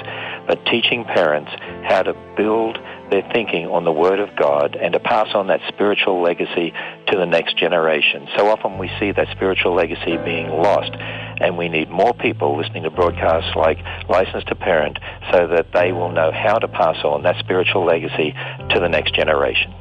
but 0.46 0.64
teaching 0.64 1.04
parents 1.04 1.50
how 1.84 2.02
to 2.02 2.14
build 2.34 2.78
their 3.12 3.28
thinking 3.31 3.66
on 3.66 3.85
the 3.85 3.92
Word 3.92 4.19
of 4.21 4.35
God 4.37 4.75
and 4.75 4.95
to 4.95 4.99
pass 4.99 5.28
on 5.35 5.49
that 5.49 5.61
spiritual 5.69 6.23
legacy 6.23 6.73
to 7.09 7.19
the 7.19 7.26
next 7.26 7.59
generation. 7.59 8.26
So 8.38 8.49
often 8.49 8.78
we 8.78 8.90
see 8.99 9.12
that 9.12 9.28
spiritual 9.33 9.75
legacy 9.75 10.16
being 10.25 10.49
lost, 10.49 10.92
and 10.92 11.59
we 11.59 11.69
need 11.69 11.90
more 11.90 12.14
people 12.14 12.57
listening 12.57 12.85
to 12.85 12.90
broadcasts 12.90 13.54
like 13.54 13.78
License 14.09 14.45
to 14.45 14.54
Parent 14.54 14.99
so 15.31 15.47
that 15.47 15.66
they 15.75 15.92
will 15.92 16.11
know 16.11 16.33
how 16.33 16.59
to 16.59 16.69
pass 16.69 16.97
on 17.04 17.23
that 17.25 17.37
spiritual 17.38 17.85
legacy 17.85 18.33
to 18.71 18.81
the 18.81 18.88
next 18.88 19.14
generation. 19.14 19.75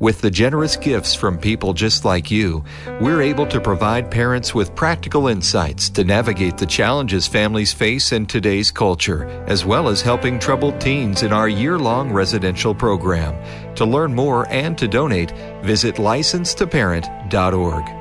With 0.00 0.20
the 0.20 0.30
generous 0.30 0.76
gifts 0.76 1.12
from 1.12 1.38
people 1.38 1.72
just 1.72 2.04
like 2.04 2.30
you, 2.30 2.62
we're 3.00 3.20
able 3.20 3.48
to 3.48 3.60
provide 3.60 4.12
parents 4.12 4.54
with 4.54 4.76
practical 4.76 5.26
insights 5.26 5.90
to 5.90 6.04
navigate 6.04 6.56
the 6.56 6.66
challenges 6.66 7.26
families 7.26 7.72
face 7.72 8.12
in 8.12 8.26
today's 8.26 8.70
culture, 8.70 9.28
as 9.48 9.64
well 9.64 9.88
as 9.88 10.00
helping 10.00 10.38
troubled 10.38 10.80
teens 10.80 11.24
in 11.24 11.32
our 11.32 11.48
year 11.48 11.80
long 11.80 12.12
residential 12.12 12.76
program. 12.76 13.34
To 13.74 13.84
learn 13.84 14.14
more 14.14 14.46
and 14.50 14.78
to 14.78 14.86
donate, 14.86 15.32
visit 15.62 15.96
licensetoparent.org. 15.96 17.97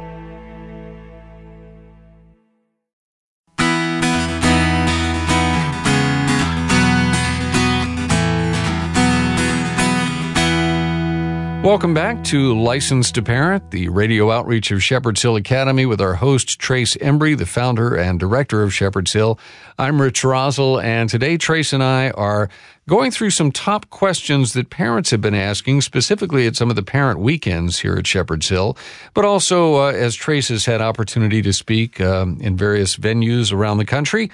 Welcome 11.68 11.94
back 11.94 12.24
to 12.24 12.58
License 12.58 13.12
to 13.12 13.22
Parent, 13.22 13.72
the 13.72 13.90
radio 13.90 14.32
outreach 14.32 14.72
of 14.72 14.82
Shepherd's 14.82 15.22
Hill 15.22 15.36
Academy 15.36 15.86
with 15.86 16.00
our 16.00 16.14
host, 16.14 16.60
Trace 16.60 16.96
Embry, 16.96 17.38
the 17.38 17.46
founder 17.46 17.94
and 17.94 18.18
director 18.18 18.64
of 18.64 18.74
Shepherd's 18.74 19.12
Hill. 19.12 19.38
I'm 19.78 20.02
Rich 20.02 20.22
Roszel, 20.22 20.82
and 20.82 21.10
today 21.10 21.36
Trace 21.36 21.74
and 21.74 21.84
I 21.84 22.12
are 22.12 22.48
going 22.88 23.12
through 23.12 23.32
some 23.32 23.52
top 23.52 23.90
questions 23.90 24.54
that 24.54 24.70
parents 24.70 25.12
have 25.12 25.20
been 25.20 25.36
asking, 25.36 25.82
specifically 25.82 26.48
at 26.48 26.56
some 26.56 26.70
of 26.70 26.78
the 26.78 26.84
parent 26.84 27.20
weekends 27.20 27.80
here 27.80 27.98
at 27.98 28.08
Shepherd's 28.08 28.48
Hill, 28.48 28.78
but 29.13 29.26
also 29.26 29.76
uh, 29.76 29.91
as 29.91 30.15
Trace 30.15 30.48
has 30.48 30.63
had 30.63 30.80
opportunity 30.80 31.41
to 31.41 31.52
speak 31.52 32.00
um, 32.00 32.38
in 32.39 32.56
various 32.56 32.96
venues 32.96 33.52
around 33.52 33.78
the 33.78 33.86
country. 33.86 34.32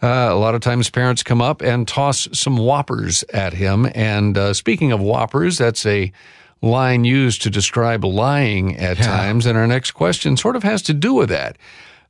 Uh, 0.00 0.28
a 0.30 0.36
lot 0.36 0.54
of 0.54 0.60
times 0.60 0.88
parents 0.88 1.24
come 1.24 1.42
up 1.42 1.62
and 1.62 1.88
toss 1.88 2.28
some 2.32 2.56
whoppers 2.56 3.24
at 3.32 3.54
him. 3.54 3.90
And 3.92 4.38
uh, 4.38 4.54
speaking 4.54 4.92
of 4.92 5.00
whoppers, 5.00 5.58
that's 5.58 5.84
a 5.84 6.12
line 6.62 7.04
used 7.04 7.42
to 7.42 7.50
describe 7.50 8.04
lying 8.04 8.76
at 8.76 8.98
yeah. 8.98 9.04
times. 9.04 9.46
And 9.46 9.56
our 9.58 9.66
next 9.66 9.92
question 9.92 10.36
sort 10.36 10.56
of 10.56 10.62
has 10.62 10.82
to 10.82 10.94
do 10.94 11.14
with 11.14 11.28
that. 11.28 11.56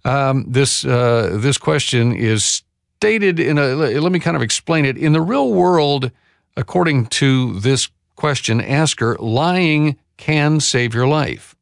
Um, 0.04 0.44
this 0.48 0.84
uh, 0.84 1.36
this 1.40 1.58
question 1.58 2.14
is 2.14 2.62
stated 2.98 3.40
in 3.40 3.58
a. 3.58 3.74
Let 3.74 4.12
me 4.12 4.20
kind 4.20 4.36
of 4.36 4.42
explain 4.42 4.84
it. 4.84 4.96
In 4.96 5.12
the 5.12 5.20
real 5.20 5.52
world, 5.52 6.10
according 6.56 7.06
to 7.06 7.58
this 7.58 7.88
question 8.14 8.60
asker, 8.60 9.16
lying 9.18 9.96
can 10.16 10.60
save 10.60 10.94
your 10.94 11.06
life. 11.06 11.56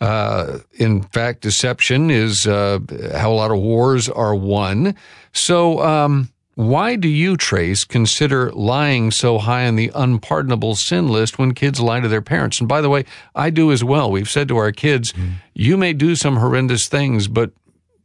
Uh, 0.00 0.58
in 0.74 1.02
fact, 1.02 1.40
deception 1.40 2.10
is 2.10 2.46
uh, 2.46 2.78
how 3.14 3.32
a 3.32 3.34
lot 3.34 3.50
of 3.50 3.58
wars 3.58 4.08
are 4.08 4.34
won. 4.34 4.94
So, 5.32 5.80
um, 5.80 6.28
why 6.56 6.96
do 6.96 7.06
you, 7.06 7.36
Trace, 7.36 7.84
consider 7.84 8.50
lying 8.52 9.10
so 9.10 9.36
high 9.36 9.66
on 9.66 9.76
the 9.76 9.92
unpardonable 9.94 10.74
sin 10.74 11.06
list 11.06 11.38
when 11.38 11.52
kids 11.52 11.80
lie 11.80 12.00
to 12.00 12.08
their 12.08 12.22
parents? 12.22 12.60
And 12.60 12.68
by 12.68 12.80
the 12.80 12.88
way, 12.88 13.04
I 13.34 13.50
do 13.50 13.72
as 13.72 13.84
well. 13.84 14.10
We've 14.10 14.28
said 14.28 14.48
to 14.48 14.56
our 14.56 14.72
kids, 14.72 15.12
mm. 15.12 15.34
you 15.52 15.76
may 15.76 15.92
do 15.92 16.16
some 16.16 16.36
horrendous 16.36 16.88
things, 16.88 17.28
but 17.28 17.52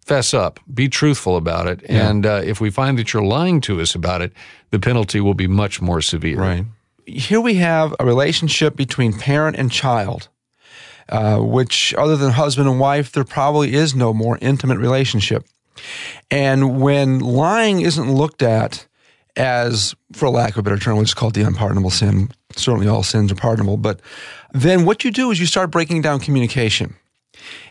fess 0.06 0.34
up, 0.34 0.60
be 0.74 0.90
truthful 0.90 1.38
about 1.38 1.68
it. 1.68 1.82
Yeah. 1.84 2.10
And 2.10 2.26
uh, 2.26 2.42
if 2.44 2.60
we 2.60 2.70
find 2.70 3.00
that 3.00 3.14
you're 3.14 3.24
lying 3.24 3.62
to 3.62 3.80
us 3.80 3.96
about 3.96 4.22
it, 4.22 4.34
the 4.72 4.80
penalty 4.80 5.22
will 5.22 5.34
be 5.34 5.48
much 5.48 5.82
more 5.82 6.02
severe. 6.02 6.38
Right. 6.38 6.66
Here 7.06 7.40
we 7.40 7.54
have 7.56 7.96
a 8.02 8.06
relationship 8.06 8.76
between 8.76 9.14
parent 9.14 9.56
and 9.56 9.72
child. 9.72 10.28
Uh, 11.08 11.40
which, 11.40 11.94
other 11.96 12.16
than 12.16 12.32
husband 12.32 12.70
and 12.70 12.80
wife, 12.80 13.12
there 13.12 13.26
probably 13.26 13.74
is 13.74 13.94
no 13.94 14.14
more 14.14 14.38
intimate 14.42 14.78
relationship. 14.78 15.46
And 16.30 16.82
when 16.82 17.20
lying 17.20 17.82
isn't 17.82 18.14
looked 18.14 18.42
at 18.42 18.88
as, 19.36 19.96
for 20.14 20.30
lack 20.30 20.52
of 20.52 20.58
a 20.58 20.64
better 20.64 20.78
term, 20.78 20.96
we'll 20.96 21.06
just 21.06 21.16
call 21.16 21.30
it 21.30 21.36
the 21.36 21.42
unpardonable 21.42 21.90
sin, 21.90 22.32
certainly 22.56 22.88
all 22.88 23.04
sins 23.04 23.32
are 23.32 23.36
pardonable, 23.36 23.78
but 23.78 24.02
then 24.54 24.86
what 24.86 25.04
you 25.04 25.12
do 25.12 25.32
is 25.32 25.40
you 25.40 25.46
start 25.46 25.72
breaking 25.72 26.02
down 26.02 26.20
communication 26.20 26.96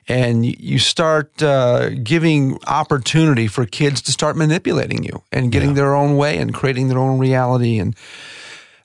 and 0.09 0.45
you 0.45 0.79
start 0.79 1.43
uh, 1.43 1.91
giving 2.03 2.59
opportunity 2.67 3.47
for 3.47 3.67
kids 3.67 4.01
to 4.03 4.13
start 4.13 4.37
manipulating 4.37 5.05
you 5.05 5.23
and 5.31 5.53
getting 5.53 5.71
yeah. 5.71 5.75
their 5.77 5.95
own 5.95 6.17
way 6.17 6.39
and 6.39 6.55
creating 6.55 6.89
their 6.89 6.99
own 6.99 7.19
reality 7.19 7.79
and 7.79 7.95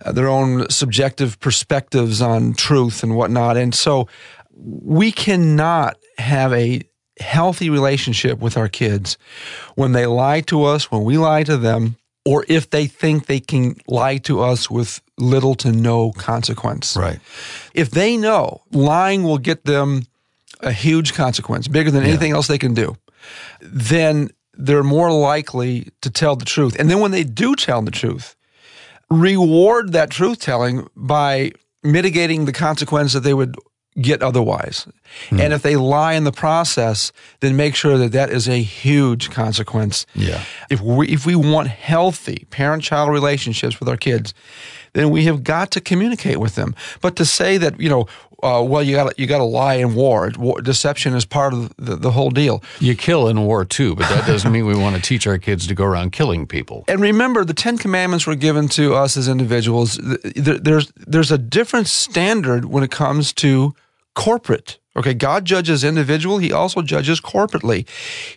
uh, 0.04 0.12
their 0.12 0.28
own 0.28 0.70
subjective 0.70 1.40
perspectives 1.40 2.22
on 2.22 2.54
truth 2.54 3.02
and 3.02 3.16
whatnot. 3.16 3.58
And 3.58 3.74
so 3.74 4.08
we 4.54 5.12
cannot 5.12 5.98
have 6.18 6.54
a 6.54 6.82
healthy 7.20 7.70
relationship 7.70 8.40
with 8.40 8.58
our 8.58 8.68
kids 8.68 9.18
when 9.76 9.94
they 9.94 10.06
lie 10.06 10.42
to 10.42 10.64
us, 10.64 10.92
when 10.92 11.04
we 11.04 11.18
lie 11.18 11.44
to 11.44 11.58
them, 11.58 11.96
or 12.26 12.44
if 12.48 12.70
they 12.70 12.88
think 12.88 13.28
they 13.28 13.40
can 13.40 13.76
lie 13.88 14.18
to 14.18 14.42
us 14.42 14.70
with 14.70 15.02
little 15.18 15.56
to 15.56 15.72
no 15.72 16.12
consequence. 16.12 16.98
Right. 16.98 17.20
If 17.74 17.92
they 17.92 18.18
know 18.18 18.62
lying 18.72 19.24
will 19.24 19.38
get 19.38 19.66
them 19.66 20.08
a 20.62 20.72
huge 20.72 21.14
consequence, 21.14 21.68
bigger 21.68 21.92
than 21.92 22.04
anything 22.04 22.32
else 22.32 22.48
they 22.48 22.58
can 22.58 22.74
do, 22.74 22.98
then 23.62 24.32
they're 24.54 24.84
more 24.84 25.12
likely 25.12 25.90
to 26.02 26.10
tell 26.10 26.36
the 26.36 26.46
truth. 26.46 26.76
And 26.80 26.90
then 26.90 27.00
when 27.00 27.12
they 27.12 27.24
do 27.24 27.56
tell 27.56 27.82
the 27.82 27.92
truth, 27.92 28.36
reward 29.10 29.92
that 29.92 30.10
truth 30.10 30.40
telling 30.40 30.88
by 30.96 31.52
mitigating 31.84 32.46
the 32.46 32.54
consequence 32.54 33.14
that 33.14 33.20
they 33.22 33.34
would 33.34 33.56
get 34.00 34.22
otherwise. 34.22 34.88
Hmm. 35.30 35.40
And 35.40 35.54
if 35.54 35.62
they 35.62 35.76
lie 35.76 36.14
in 36.14 36.24
the 36.24 36.32
process, 36.32 37.12
then 37.40 37.56
make 37.56 37.76
sure 37.76 37.98
that 37.98 38.12
that 38.12 38.30
is 38.30 38.48
a 38.48 38.62
huge 38.62 39.30
consequence. 39.32 40.06
Yeah. 40.14 40.44
If 40.70 40.82
we 40.82 41.08
if 41.08 41.26
we 41.26 41.36
want 41.36 41.68
healthy 41.70 42.46
parent-child 42.50 43.10
relationships 43.10 43.80
with 43.80 43.88
our 43.88 43.98
kids, 43.98 44.34
then 44.94 45.10
we 45.10 45.26
have 45.26 45.44
got 45.44 45.72
to 45.72 45.82
communicate 45.82 46.40
with 46.40 46.56
them. 46.56 46.76
But 47.02 47.16
to 47.18 47.26
say 47.26 47.58
that 47.58 47.80
you 47.80 47.90
know, 47.90 48.08
uh, 48.44 48.62
well, 48.62 48.84
you 48.84 48.96
got 48.96 49.18
you 49.18 49.28
got 49.28 49.38
to 49.38 49.44
lie 49.44 49.76
in 49.76 49.96
war. 49.96 50.32
war. 50.38 50.62
Deception 50.62 51.14
is 51.14 51.26
part 51.26 51.54
of 51.54 51.74
the, 51.78 51.96
the 51.96 52.12
whole 52.12 52.30
deal. 52.30 52.62
You 52.80 52.96
kill 52.96 53.28
in 53.28 53.42
war 53.42 53.66
too, 53.66 53.96
but 53.96 54.10
that 54.10 54.28
doesn't 54.28 54.52
mean 54.52 54.66
we 54.66 54.76
want 54.86 54.96
to 54.96 55.02
teach 55.02 55.26
our 55.26 55.38
kids 55.38 55.68
to 55.68 55.76
go 55.76 55.86
around 55.86 56.12
killing 56.12 56.46
people. 56.46 56.84
And 56.88 57.00
remember, 57.00 57.46
the 57.46 57.54
Ten 57.54 57.78
Commandments 57.78 58.28
were 58.28 58.36
given 58.36 58.68
to 58.70 58.94
us 58.94 59.16
as 59.16 59.28
individuals. 59.28 60.00
There's 60.36 60.92
there's 60.96 61.32
a 61.32 61.38
different 61.38 61.88
standard 61.88 62.66
when 62.66 62.84
it 62.84 62.92
comes 62.92 63.32
to 63.34 63.74
corporate 64.16 64.80
Okay, 64.98 65.14
God 65.14 65.44
judges 65.44 65.84
individual, 65.84 66.38
he 66.38 66.54
also 66.54 66.82
judges 66.82 67.20
corporately. 67.20 67.86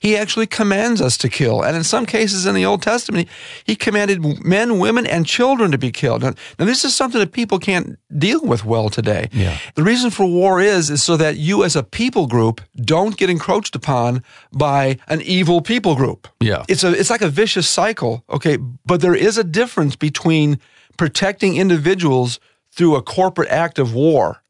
He 0.00 0.16
actually 0.16 0.48
commands 0.48 1.00
us 1.00 1.16
to 1.18 1.28
kill. 1.28 1.62
And 1.62 1.76
in 1.76 1.84
some 1.84 2.04
cases 2.04 2.46
in 2.46 2.54
the 2.56 2.66
Old 2.66 2.82
Testament, 2.82 3.28
he 3.64 3.76
commanded 3.76 4.44
men, 4.44 4.80
women, 4.80 5.06
and 5.06 5.24
children 5.24 5.70
to 5.70 5.78
be 5.78 5.92
killed. 5.92 6.22
Now, 6.22 6.34
now 6.58 6.64
this 6.64 6.84
is 6.84 6.96
something 6.96 7.20
that 7.20 7.30
people 7.30 7.60
can't 7.60 7.96
deal 8.16 8.40
with 8.42 8.64
well 8.64 8.88
today. 8.88 9.28
Yeah. 9.32 9.56
The 9.76 9.84
reason 9.84 10.10
for 10.10 10.26
war 10.26 10.60
is 10.60 10.90
is 10.90 11.02
so 11.02 11.16
that 11.16 11.36
you 11.36 11.62
as 11.62 11.76
a 11.76 11.84
people 11.84 12.26
group 12.26 12.60
don't 12.74 13.16
get 13.16 13.30
encroached 13.30 13.76
upon 13.76 14.24
by 14.52 14.98
an 15.06 15.22
evil 15.22 15.60
people 15.60 15.94
group. 15.94 16.26
Yeah. 16.40 16.64
It's 16.68 16.82
a 16.82 16.90
it's 16.92 17.10
like 17.10 17.22
a 17.22 17.28
vicious 17.28 17.68
cycle, 17.68 18.24
okay? 18.28 18.56
But 18.56 19.00
there 19.00 19.14
is 19.14 19.38
a 19.38 19.44
difference 19.44 19.94
between 19.94 20.58
protecting 20.96 21.56
individuals 21.56 22.40
through 22.72 22.96
a 22.96 23.02
corporate 23.02 23.48
act 23.48 23.78
of 23.78 23.94
war 23.94 24.42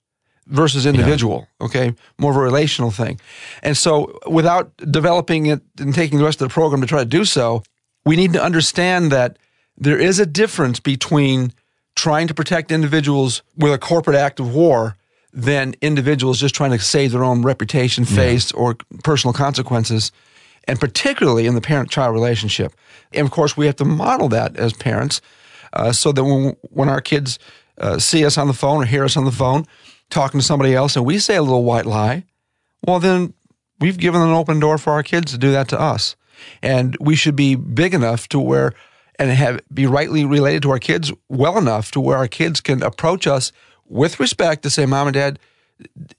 versus 0.49 0.87
individual, 0.87 1.47
okay? 1.61 1.95
More 2.19 2.31
of 2.31 2.37
a 2.37 2.41
relational 2.41 2.91
thing. 2.91 3.21
And 3.63 3.77
so 3.77 4.19
without 4.27 4.75
developing 4.79 5.47
it 5.47 5.61
and 5.79 5.95
taking 5.95 6.19
the 6.19 6.25
rest 6.25 6.41
of 6.41 6.49
the 6.49 6.53
program 6.53 6.81
to 6.81 6.87
try 6.87 7.01
to 7.01 7.05
do 7.05 7.25
so, 7.25 7.63
we 8.05 8.17
need 8.17 8.33
to 8.33 8.43
understand 8.43 9.13
that 9.13 9.39
there 9.77 9.99
is 9.99 10.19
a 10.19 10.27
difference 10.27 10.81
between 10.81 11.53
trying 11.95 12.29
to 12.29 12.35
protect 12.35 12.73
individuals 12.73 13.43
with 13.57 13.73
a 13.73 13.79
corporate 13.79 14.17
act 14.17 14.41
of 14.41 14.55
war 14.55 14.97
than 15.33 15.75
individuals 15.83 16.41
just 16.41 16.55
trying 16.55 16.71
to 16.71 16.79
save 16.79 17.13
their 17.13 17.25
own 17.25 17.43
reputation, 17.43 18.05
face, 18.05 18.51
or 18.53 18.77
personal 19.05 19.35
consequences, 19.35 20.11
and 20.67 20.81
particularly 20.81 21.47
in 21.47 21.55
the 21.55 21.61
parent 21.61 21.91
child 21.91 22.15
relationship. 22.15 22.73
And 23.13 23.27
of 23.27 23.31
course, 23.31 23.57
we 23.57 23.67
have 23.67 23.77
to 23.77 23.85
model 23.85 24.29
that 24.31 24.57
as 24.57 24.73
parents 24.73 25.21
uh, 25.73 25.93
so 25.93 26.13
that 26.13 26.25
when, 26.25 26.57
when 26.63 26.89
our 26.89 27.01
kids 27.01 27.39
uh, 27.79 27.99
see 27.99 28.25
us 28.25 28.39
on 28.39 28.47
the 28.47 28.55
phone 28.55 28.83
or 28.83 28.87
hear 28.87 29.05
us 29.05 29.17
on 29.17 29.25
the 29.25 29.33
phone 29.33 29.67
talking 30.11 30.41
to 30.41 30.47
somebody 30.47 30.75
else 30.75 30.97
and 30.97 31.05
we 31.05 31.19
say 31.19 31.37
a 31.37 31.43
little 31.43 31.65
white 31.65 31.87
lie, 31.87 32.25
well, 32.87 32.99
then 33.01 33.35
we've 33.81 33.99
given 33.99 34.21
an 34.21 34.31
open 34.33 34.61
door 34.61 34.79
for 34.79 34.93
our 34.93 35.03
kids 35.03 35.33
to 35.33 35.39
do 35.39 35.53
that 35.53 35.69
to 35.69 35.81
us. 35.81 36.17
And 36.63 36.97
we 37.01 37.17
should 37.17 37.37
be 37.37 37.55
big 37.57 37.95
enough 37.95 38.29
to 38.29 38.39
where 38.39 38.73
and 39.19 39.31
have 39.33 39.61
be 39.75 39.87
rightly 39.87 40.25
related 40.25 40.63
to 40.63 40.71
our 40.71 40.79
kids 40.79 41.13
well 41.29 41.59
enough 41.59 41.91
to 41.91 42.01
where 42.01 42.17
our 42.17 42.29
kids 42.29 42.61
can 42.61 42.83
approach 42.83 43.27
us 43.27 43.51
with 43.87 44.21
respect 44.21 44.63
to 44.63 44.71
say, 44.71 44.87
Mom 44.87 45.09
and 45.09 45.15
Dad, 45.15 45.39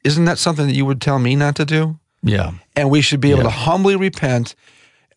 isn't 0.03 0.25
that 0.25 0.37
something 0.37 0.67
that 0.67 0.73
you 0.75 0.85
would 0.85 0.99
tell 1.01 1.17
me 1.19 1.35
not 1.35 1.55
to 1.55 1.65
do? 1.65 1.97
Yeah. 2.21 2.51
And 2.75 2.89
we 2.89 2.99
should 3.01 3.21
be 3.21 3.29
able 3.31 3.39
Yeah. 3.43 3.49
to 3.49 3.49
humbly 3.51 3.95
repent, 3.95 4.55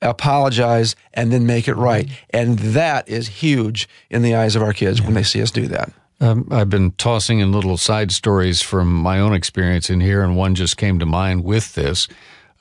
apologize, 0.01 0.95
and 1.15 1.33
then 1.33 1.47
make 1.47 1.69
it 1.69 1.75
right. 1.75 2.07
Mm-hmm. 2.07 2.15
And 2.31 2.59
that 2.61 3.09
is 3.09 3.29
huge 3.29 3.89
in 4.11 4.23
the 4.23 4.35
eyes 4.35 4.55
of 4.57 4.63
our 4.63 4.73
kids 4.73 5.03
when 5.03 5.15
they 5.15 5.23
see 5.23 5.43
us 5.43 5.51
do 5.51 5.67
that. 5.69 5.91
Um, 6.23 6.47
I've 6.53 6.71
been 6.71 6.93
tossing 6.93 7.41
in 7.41 7.51
little 7.51 7.77
side 7.77 8.13
stories 8.13 8.63
from 8.63 8.93
my 8.93 9.19
own 9.19 9.35
experience 9.35 9.91
in 9.91 10.01
here, 10.01 10.23
and 10.23 10.37
one 10.37 10.55
just 10.55 10.77
came 10.77 11.01
to 11.01 11.07
mind 11.07 11.43
with 11.43 11.75
this. 11.75 12.07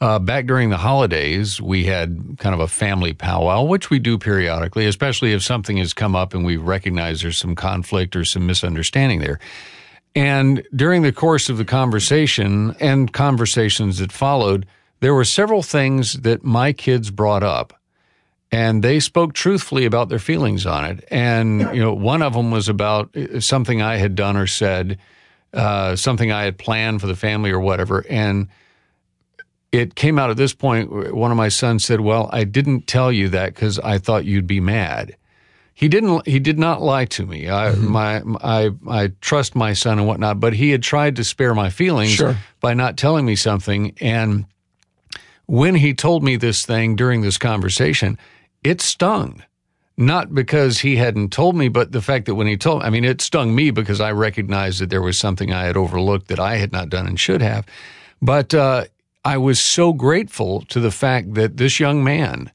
Uh, 0.02 0.18
back 0.18 0.48
during 0.48 0.72
the 0.72 0.78
holidays, 0.78 1.62
we 1.62 1.86
had 1.86 2.38
kind 2.40 2.56
of 2.56 2.60
a 2.60 2.68
family 2.68 3.14
powwow, 3.14 3.62
which 3.62 3.92
we 3.92 4.00
do 4.00 4.18
periodically, 4.18 4.88
especially 4.88 5.34
if 5.34 5.44
something 5.44 5.78
has 5.78 5.94
come 5.94 6.16
up 6.16 6.34
and 6.34 6.44
we 6.44 6.58
recognize 6.58 7.22
there's 7.22 7.38
some 7.38 7.54
conflict 7.54 8.16
or 8.16 8.26
some 8.26 8.48
misunderstanding 8.48 9.20
there. 9.20 9.40
And 10.16 10.66
during 10.76 11.04
the 11.04 11.12
course 11.12 11.48
of 11.48 11.60
the 11.60 11.66
conversation 11.66 12.76
and 12.80 13.14
conversations 13.14 14.00
that 14.00 14.12
followed, 14.12 14.66
there 15.02 15.14
were 15.14 15.24
several 15.24 15.62
things 15.62 16.14
that 16.14 16.44
my 16.44 16.74
kids 16.74 17.12
brought 17.12 17.44
up 17.44 17.80
and 18.52 18.84
they 18.84 19.00
spoke 19.00 19.34
truthfully 19.34 19.86
about 19.86 20.10
their 20.10 20.20
feelings 20.20 20.66
on 20.66 20.86
it. 20.86 21.06
And 21.10 21.62
you 21.74 21.82
know, 21.82 21.94
one 21.94 22.22
of 22.22 22.34
them 22.34 22.52
was 22.52 22.68
about 22.70 23.16
uh, 23.16 23.40
something 23.40 23.82
I 23.82 23.96
had 23.98 24.16
done 24.16 24.36
or 24.36 24.48
said, 24.48 24.98
uh, 25.54 25.96
something 25.96 26.32
I 26.32 26.44
had 26.44 26.58
planned 26.58 27.02
for 27.02 27.08
the 27.08 27.16
family 27.16 27.52
or 27.52 27.60
whatever. 27.60 28.06
And 28.10 28.48
it 29.72 29.96
came 29.96 30.20
out 30.20 30.30
at 30.30 30.38
this 30.38 30.54
point. 30.54 31.14
One 31.14 31.32
of 31.32 31.38
my 31.38 31.48
sons 31.50 31.86
said, 31.86 32.02
"Well, 32.02 32.30
I 32.34 32.44
didn't 32.44 32.88
tell 32.88 33.12
you 33.12 33.30
that 33.30 33.54
because 33.56 33.80
I 33.80 33.98
thought 34.00 34.26
you'd 34.26 34.48
be 34.48 34.60
mad." 34.60 35.16
He 35.74 35.88
didn't. 35.88 36.28
He 36.28 36.40
did 36.40 36.60
not 36.60 36.82
lie 36.82 37.06
to 37.06 37.26
me. 37.26 37.50
I 37.50 37.72
my 37.76 38.22
I 38.44 38.72
I 38.88 39.12
trust 39.22 39.56
my 39.56 39.72
son 39.74 39.98
and 39.98 40.08
whatnot, 40.08 40.42
but 40.42 40.54
he 40.54 40.72
had 40.72 40.84
tried 40.84 41.16
to 41.16 41.24
spare 41.24 41.56
my 41.56 41.70
feelings 41.70 42.12
Sure. 42.12 42.36
by 42.60 42.74
not 42.74 42.98
telling 42.98 43.26
me 43.26 43.36
something. 43.38 43.94
And 44.02 44.46
when 45.48 45.76
he 45.76 45.94
told 45.94 46.22
me 46.24 46.36
this 46.36 46.66
thing 46.66 46.98
during 46.98 47.22
this 47.22 47.38
conversation, 47.38 48.18
it 48.64 48.82
stung. 48.82 49.44
Not 49.98 50.34
because 50.34 50.80
he 50.80 50.96
hadn't 50.96 51.32
told 51.32 51.56
me, 51.56 51.68
but 51.68 51.92
the 51.92 52.02
fact 52.02 52.26
that 52.26 52.36
when 52.36 52.48
he 52.48 52.58
told, 52.58 52.82
I 52.82 52.90
mean, 52.90 53.04
it 53.04 53.22
stung 53.22 53.54
me 53.54 53.70
because 53.70 54.02
I 54.02 54.12
recognized 54.12 54.80
that 54.80 54.90
there 54.90 55.02
was 55.02 55.18
something 55.18 55.52
I 55.52 55.66
had 55.66 55.78
overlooked 55.78 56.28
that 56.30 56.40
I 56.40 56.56
had 56.56 56.72
not 56.72 56.90
done 56.90 57.06
and 57.06 57.20
should 57.20 57.42
have. 57.42 57.68
But 58.22 58.54
uh, 58.54 58.86
I 59.24 59.38
was 59.38 59.60
so 59.60 59.94
grateful 59.94 60.62
to 60.70 60.80
the 60.80 60.92
fact 60.92 61.34
that 61.36 61.58
this 61.58 61.80
young 61.80 62.04
man 62.04 62.52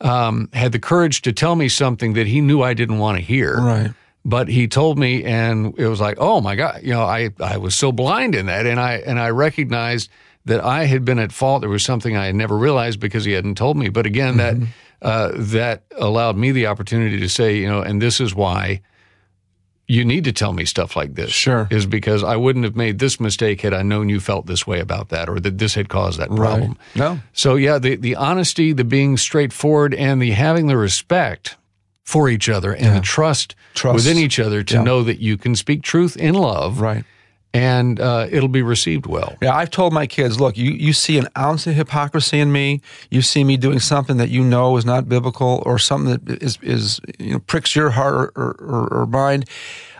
um, 0.00 0.48
had 0.52 0.72
the 0.72 0.78
courage 0.78 1.22
to 1.22 1.32
tell 1.32 1.56
me 1.56 1.68
something 1.68 2.12
that 2.14 2.26
he 2.26 2.40
knew 2.40 2.62
I 2.62 2.74
didn't 2.74 2.98
want 2.98 3.18
to 3.18 3.24
hear. 3.24 3.58
Right. 3.58 3.92
But 4.26 4.48
he 4.48 4.68
told 4.68 4.98
me, 4.98 5.24
and 5.24 5.78
it 5.78 5.86
was 5.86 6.00
like, 6.00 6.16
oh 6.18 6.40
my 6.40 6.56
god, 6.56 6.80
you 6.82 6.92
know, 6.92 7.02
I 7.02 7.30
I 7.40 7.58
was 7.58 7.74
so 7.74 7.92
blind 7.92 8.34
in 8.34 8.46
that, 8.46 8.66
and 8.66 8.80
I 8.80 8.94
and 8.94 9.20
I 9.20 9.30
recognized 9.30 10.10
that 10.46 10.64
I 10.64 10.84
had 10.84 11.04
been 11.04 11.18
at 11.18 11.30
fault. 11.30 11.60
There 11.60 11.70
was 11.70 11.84
something 11.84 12.16
I 12.16 12.26
had 12.26 12.34
never 12.34 12.56
realized 12.56 13.00
because 13.00 13.24
he 13.24 13.32
hadn't 13.32 13.56
told 13.56 13.76
me. 13.76 13.90
But 13.90 14.06
again, 14.06 14.38
that 14.38 14.56
uh, 15.04 15.30
that 15.34 15.84
allowed 15.96 16.36
me 16.36 16.50
the 16.50 16.66
opportunity 16.66 17.20
to 17.20 17.28
say, 17.28 17.56
you 17.58 17.68
know, 17.68 17.82
and 17.82 18.00
this 18.02 18.20
is 18.20 18.34
why 18.34 18.80
you 19.86 20.02
need 20.02 20.24
to 20.24 20.32
tell 20.32 20.54
me 20.54 20.64
stuff 20.64 20.96
like 20.96 21.14
this. 21.14 21.30
Sure. 21.30 21.68
is 21.70 21.84
because 21.84 22.24
I 22.24 22.36
wouldn't 22.36 22.64
have 22.64 22.74
made 22.74 22.98
this 22.98 23.20
mistake 23.20 23.60
had 23.60 23.74
I 23.74 23.82
known 23.82 24.08
you 24.08 24.18
felt 24.18 24.46
this 24.46 24.66
way 24.66 24.80
about 24.80 25.10
that, 25.10 25.28
or 25.28 25.38
that 25.40 25.58
this 25.58 25.74
had 25.74 25.90
caused 25.90 26.18
that 26.18 26.30
problem. 26.34 26.78
No. 26.94 27.20
So 27.34 27.56
yeah, 27.56 27.78
the 27.78 27.96
the 27.96 28.16
honesty, 28.16 28.72
the 28.72 28.84
being 28.84 29.18
straightforward, 29.18 29.92
and 29.94 30.22
the 30.22 30.30
having 30.30 30.68
the 30.68 30.76
respect 30.78 31.56
for 32.02 32.28
each 32.30 32.48
other 32.48 32.74
and 32.74 32.96
the 32.96 33.00
trust, 33.00 33.54
Trust. 33.74 33.94
within 33.94 34.18
each 34.18 34.38
other 34.38 34.62
to 34.62 34.74
Yeah. 34.74 34.82
know 34.82 35.02
that 35.02 35.20
you 35.20 35.36
can 35.38 35.54
speak 35.56 35.82
truth 35.82 36.16
in 36.16 36.34
love, 36.34 36.80
Right. 36.80 37.04
And 37.54 38.00
uh, 38.00 38.26
it'll 38.30 38.48
be 38.48 38.62
received 38.62 39.06
well. 39.06 39.36
Yeah, 39.40 39.54
I've 39.54 39.70
told 39.70 39.92
my 39.92 40.06
kids, 40.08 40.40
look, 40.40 40.56
you, 40.58 40.72
you 40.72 40.92
see 40.92 41.16
an 41.18 41.28
ounce 41.38 41.66
of 41.68 41.74
hypocrisy 41.76 42.40
in 42.40 42.50
me. 42.50 42.80
You 43.10 43.22
see 43.22 43.44
me 43.44 43.56
doing 43.56 43.78
something 43.78 44.16
that 44.16 44.28
you 44.28 44.42
know 44.42 44.76
is 44.76 44.84
not 44.84 45.08
biblical 45.08 45.62
or 45.64 45.78
something 45.78 46.18
that 46.24 46.42
is, 46.42 46.58
is 46.62 47.00
you 47.18 47.34
know, 47.34 47.38
pricks 47.38 47.76
your 47.76 47.90
heart 47.90 48.32
or, 48.34 48.56
or, 48.58 48.88
or 48.92 49.06
mind. 49.06 49.48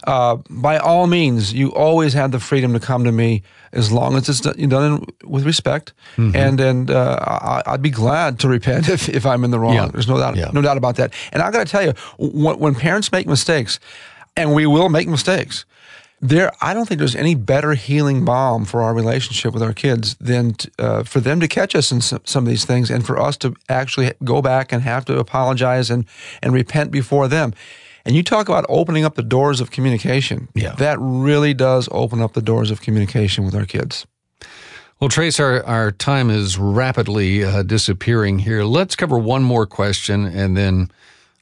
Uh, 0.07 0.37
by 0.51 0.77
all 0.79 1.07
means, 1.07 1.55
you 1.55 1.73
always 1.73 2.13
have 2.13 2.33
the 2.33 2.41
freedom 2.41 2.73
to 2.75 2.81
come 2.81 3.05
to 3.05 3.13
me 3.13 3.43
as 3.73 3.91
long 3.91 4.17
as 4.17 4.29
it's 4.29 4.41
done, 4.41 5.05
with 5.23 5.47
respect. 5.47 5.93
Mm-hmm. 6.17 6.37
And 6.37 6.61
and 6.61 6.91
uh, 6.91 7.19
I, 7.23 7.63
I'd 7.67 7.83
be 7.83 7.91
glad 7.91 8.39
to 8.41 8.49
repent 8.49 8.89
if, 8.97 9.09
if 9.09 9.25
I'm 9.25 9.45
in 9.45 9.51
the 9.53 9.59
wrong. 9.61 9.75
Yeah. 9.75 9.87
There's 9.87 10.09
no 10.09 10.19
doubt, 10.19 10.37
Yeah. 10.37 10.51
no 10.53 10.61
doubt 10.61 10.77
about 10.77 10.97
that. 10.97 11.15
And 11.33 11.41
I 11.41 11.51
got 11.53 11.67
to 11.67 11.71
tell 11.71 11.83
you, 11.85 11.93
when, 12.19 12.59
when 12.59 12.75
parents 12.75 13.13
make 13.13 13.27
mistakes, 13.29 13.79
and 14.37 14.53
we 14.53 14.67
will 14.67 14.89
make 14.89 15.09
mistakes, 15.09 15.65
there 16.29 16.51
i 16.63 16.73
don't 16.73 16.87
think 16.89 16.99
there's 16.99 17.15
any 17.17 17.35
better 17.35 17.75
healing 17.75 18.25
balm 18.25 18.65
for 18.65 18.83
our 18.83 18.95
relationship 18.95 19.53
with 19.53 19.63
our 19.63 19.73
kids 19.75 20.15
than 20.21 20.55
t- 20.55 20.71
uh, 20.79 21.03
for 21.03 21.21
them 21.21 21.39
to 21.41 21.47
catch 21.47 21.75
us 21.75 21.93
in 21.93 22.01
some, 22.01 22.21
some 22.25 22.45
of 22.45 22.49
these 22.49 22.65
things 22.65 22.91
and 22.91 23.05
for 23.07 23.21
us 23.21 23.37
to 23.37 23.55
actually 23.69 24.11
go 24.25 24.41
back 24.41 24.73
and 24.73 24.83
have 24.83 25.05
to 25.05 25.19
apologize 25.19 25.91
and, 25.91 26.07
and 26.43 26.53
repent 26.55 26.91
before 26.91 27.29
them 27.29 27.53
and 28.07 28.17
you 28.17 28.23
talk 28.23 28.49
about 28.49 28.65
opening 28.69 29.05
up 29.05 29.15
the 29.15 29.23
doors 29.23 29.61
of 29.61 29.71
communication 29.71 30.49
Yeah. 30.55 30.75
that 30.77 30.97
really 31.01 31.53
does 31.55 31.89
open 31.93 32.23
up 32.23 32.33
the 32.33 32.43
doors 32.43 32.71
of 32.71 32.81
communication 32.81 33.45
with 33.45 33.55
our 33.55 33.67
kids 33.67 34.07
Well, 35.01 35.11
Trace, 35.11 35.39
our, 35.41 35.63
our 35.65 35.91
time 35.93 36.31
is 36.31 36.57
rapidly 36.59 37.45
uh, 37.45 37.63
disappearing 37.65 38.39
here. 38.39 38.63
Let's 38.65 38.97
cover 38.97 39.19
one 39.19 39.43
more 39.43 39.67
question, 39.67 40.25
and 40.25 40.57
then 40.57 40.89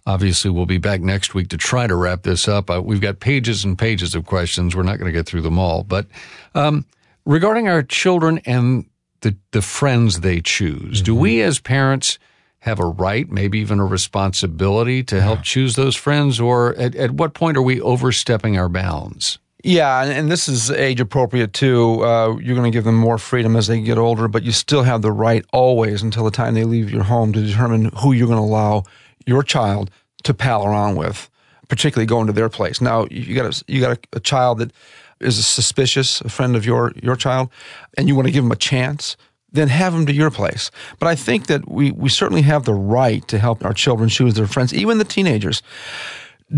obviously 0.06 0.50
we'll 0.50 0.66
be 0.66 0.78
back 0.78 1.00
next 1.00 1.34
week 1.34 1.48
to 1.48 1.56
try 1.56 1.86
to 1.86 1.94
wrap 1.94 2.22
this 2.22 2.48
up. 2.48 2.70
Uh, 2.70 2.80
we've 2.82 3.00
got 3.00 3.20
pages 3.20 3.64
and 3.64 3.78
pages 3.78 4.14
of 4.14 4.26
questions. 4.26 4.74
We're 4.74 4.82
not 4.82 4.98
going 4.98 5.12
to 5.12 5.16
get 5.16 5.26
through 5.26 5.42
them 5.42 5.58
all. 5.58 5.84
But 5.84 6.06
um, 6.54 6.84
regarding 7.24 7.68
our 7.68 7.82
children 7.82 8.40
and 8.44 8.86
the, 9.20 9.36
the 9.52 9.62
friends 9.62 10.20
they 10.20 10.40
choose, 10.40 11.02
do 11.02 11.14
we 11.14 11.42
as 11.42 11.60
parents 11.60 12.18
have 12.60 12.78
a 12.78 12.86
right, 12.86 13.28
maybe 13.28 13.58
even 13.58 13.80
a 13.80 13.84
responsibility 13.84 15.02
to 15.04 15.20
help 15.20 15.42
choose 15.42 15.74
those 15.74 15.96
friends? 15.96 16.40
Or 16.40 16.74
at, 16.76 16.94
at 16.94 17.12
what 17.12 17.34
point 17.34 17.56
are 17.56 17.62
we 17.62 17.80
overstepping 17.80 18.56
our 18.56 18.68
bounds? 18.68 19.38
Yeah, 19.64 20.02
and, 20.02 20.12
and 20.12 20.30
this 20.30 20.48
is 20.48 20.72
age 20.72 21.00
appropriate 21.00 21.52
too. 21.52 22.04
Uh, 22.04 22.36
you're 22.38 22.56
going 22.56 22.70
to 22.70 22.76
give 22.76 22.84
them 22.84 22.96
more 22.96 23.18
freedom 23.18 23.54
as 23.54 23.68
they 23.68 23.80
get 23.80 23.96
older, 23.96 24.26
but 24.26 24.42
you 24.42 24.50
still 24.50 24.82
have 24.82 25.02
the 25.02 25.12
right 25.12 25.44
always 25.52 26.02
until 26.02 26.24
the 26.24 26.32
time 26.32 26.54
they 26.54 26.64
leave 26.64 26.90
your 26.90 27.04
home 27.04 27.32
to 27.32 27.40
determine 27.40 27.90
who 27.98 28.12
you're 28.12 28.26
going 28.26 28.38
to 28.38 28.44
allow 28.44 28.82
your 29.26 29.42
child 29.42 29.90
to 30.24 30.34
pal 30.34 30.64
around 30.64 30.96
with, 30.96 31.30
particularly 31.68 32.06
going 32.06 32.26
to 32.26 32.32
their 32.32 32.48
place. 32.48 32.80
Now, 32.80 33.06
you 33.10 33.34
got 33.34 33.46
a, 33.46 33.64
you 33.66 33.80
got 33.80 33.96
a, 33.96 34.16
a 34.16 34.20
child 34.20 34.58
that 34.58 34.72
is 35.20 35.46
suspicious, 35.46 36.20
a 36.20 36.28
friend 36.28 36.56
of 36.56 36.64
your 36.64 36.92
your 37.02 37.16
child, 37.16 37.50
and 37.96 38.08
you 38.08 38.14
want 38.14 38.28
to 38.28 38.32
give 38.32 38.44
them 38.44 38.52
a 38.52 38.56
chance. 38.56 39.16
Then 39.54 39.68
have 39.68 39.92
them 39.92 40.06
to 40.06 40.14
your 40.14 40.30
place. 40.30 40.70
But 40.98 41.08
I 41.08 41.14
think 41.14 41.48
that 41.48 41.70
we, 41.70 41.90
we 41.90 42.08
certainly 42.08 42.40
have 42.40 42.64
the 42.64 42.72
right 42.72 43.28
to 43.28 43.38
help 43.38 43.62
our 43.66 43.74
children 43.74 44.08
choose 44.08 44.32
their 44.32 44.46
friends, 44.46 44.72
even 44.72 44.96
the 44.96 45.04
teenagers 45.04 45.62